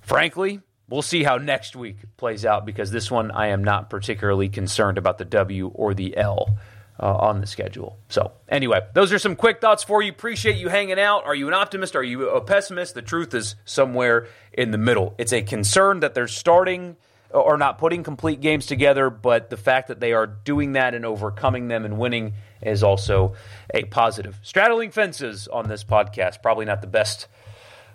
Frankly, 0.00 0.60
we'll 0.88 1.02
see 1.02 1.22
how 1.22 1.36
next 1.36 1.76
week 1.76 1.96
plays 2.16 2.44
out 2.44 2.66
because 2.66 2.90
this 2.90 3.10
one 3.10 3.30
I 3.30 3.48
am 3.48 3.64
not 3.64 3.90
particularly 3.90 4.48
concerned 4.48 4.98
about 4.98 5.18
the 5.18 5.24
W 5.24 5.68
or 5.74 5.94
the 5.94 6.16
L. 6.16 6.56
Uh, 7.00 7.16
on 7.16 7.40
the 7.40 7.46
schedule. 7.46 7.98
So, 8.10 8.32
anyway, 8.48 8.80
those 8.92 9.12
are 9.12 9.18
some 9.18 9.34
quick 9.34 9.60
thoughts 9.60 9.82
for 9.82 10.02
you. 10.02 10.12
Appreciate 10.12 10.56
you 10.56 10.68
hanging 10.68 11.00
out. 11.00 11.24
Are 11.24 11.34
you 11.34 11.48
an 11.48 11.54
optimist? 11.54 11.96
Are 11.96 12.02
you 12.02 12.28
a 12.28 12.40
pessimist? 12.40 12.94
The 12.94 13.02
truth 13.02 13.34
is 13.34 13.56
somewhere 13.64 14.28
in 14.52 14.70
the 14.70 14.78
middle. 14.78 15.14
It's 15.18 15.32
a 15.32 15.42
concern 15.42 16.00
that 16.00 16.14
they're 16.14 16.28
starting 16.28 16.96
or 17.32 17.56
not 17.56 17.78
putting 17.78 18.02
complete 18.02 18.40
games 18.40 18.66
together, 18.66 19.10
but 19.10 19.50
the 19.50 19.56
fact 19.56 19.88
that 19.88 20.00
they 20.00 20.12
are 20.12 20.26
doing 20.26 20.72
that 20.72 20.94
and 20.94 21.04
overcoming 21.04 21.68
them 21.68 21.84
and 21.84 21.98
winning 21.98 22.34
is 22.60 22.82
also 22.82 23.34
a 23.72 23.84
positive. 23.84 24.38
Straddling 24.42 24.90
fences 24.90 25.48
on 25.48 25.68
this 25.68 25.84
podcast, 25.84 26.42
probably 26.42 26.64
not 26.64 26.80
the 26.80 26.86
best. 26.86 27.26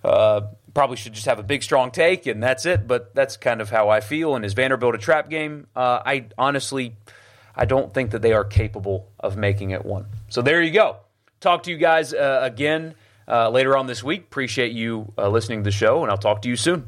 Uh, 0.03 0.41
probably 0.73 0.97
should 0.97 1.13
just 1.13 1.25
have 1.25 1.39
a 1.39 1.43
big, 1.43 1.63
strong 1.63 1.91
take, 1.91 2.27
and 2.27 2.41
that's 2.41 2.65
it. 2.65 2.87
But 2.87 3.13
that's 3.15 3.37
kind 3.37 3.61
of 3.61 3.69
how 3.69 3.89
I 3.89 3.99
feel. 3.99 4.35
And 4.35 4.45
is 4.45 4.53
Vanderbilt 4.53 4.95
a 4.95 4.99
trap 4.99 5.29
game? 5.29 5.67
Uh, 5.75 6.01
I 6.05 6.25
honestly, 6.37 6.95
I 7.55 7.65
don't 7.65 7.93
think 7.93 8.11
that 8.11 8.21
they 8.21 8.33
are 8.33 8.43
capable 8.43 9.09
of 9.19 9.37
making 9.37 9.71
it 9.71 9.85
one. 9.85 10.05
So 10.29 10.41
there 10.41 10.61
you 10.61 10.71
go. 10.71 10.97
Talk 11.39 11.63
to 11.63 11.71
you 11.71 11.77
guys 11.77 12.13
uh, 12.13 12.39
again 12.41 12.95
uh, 13.27 13.49
later 13.49 13.75
on 13.77 13.87
this 13.87 14.03
week. 14.03 14.21
Appreciate 14.21 14.71
you 14.71 15.13
uh, 15.17 15.29
listening 15.29 15.59
to 15.59 15.63
the 15.63 15.71
show, 15.71 16.03
and 16.03 16.11
I'll 16.11 16.17
talk 16.17 16.41
to 16.43 16.49
you 16.49 16.55
soon. 16.55 16.87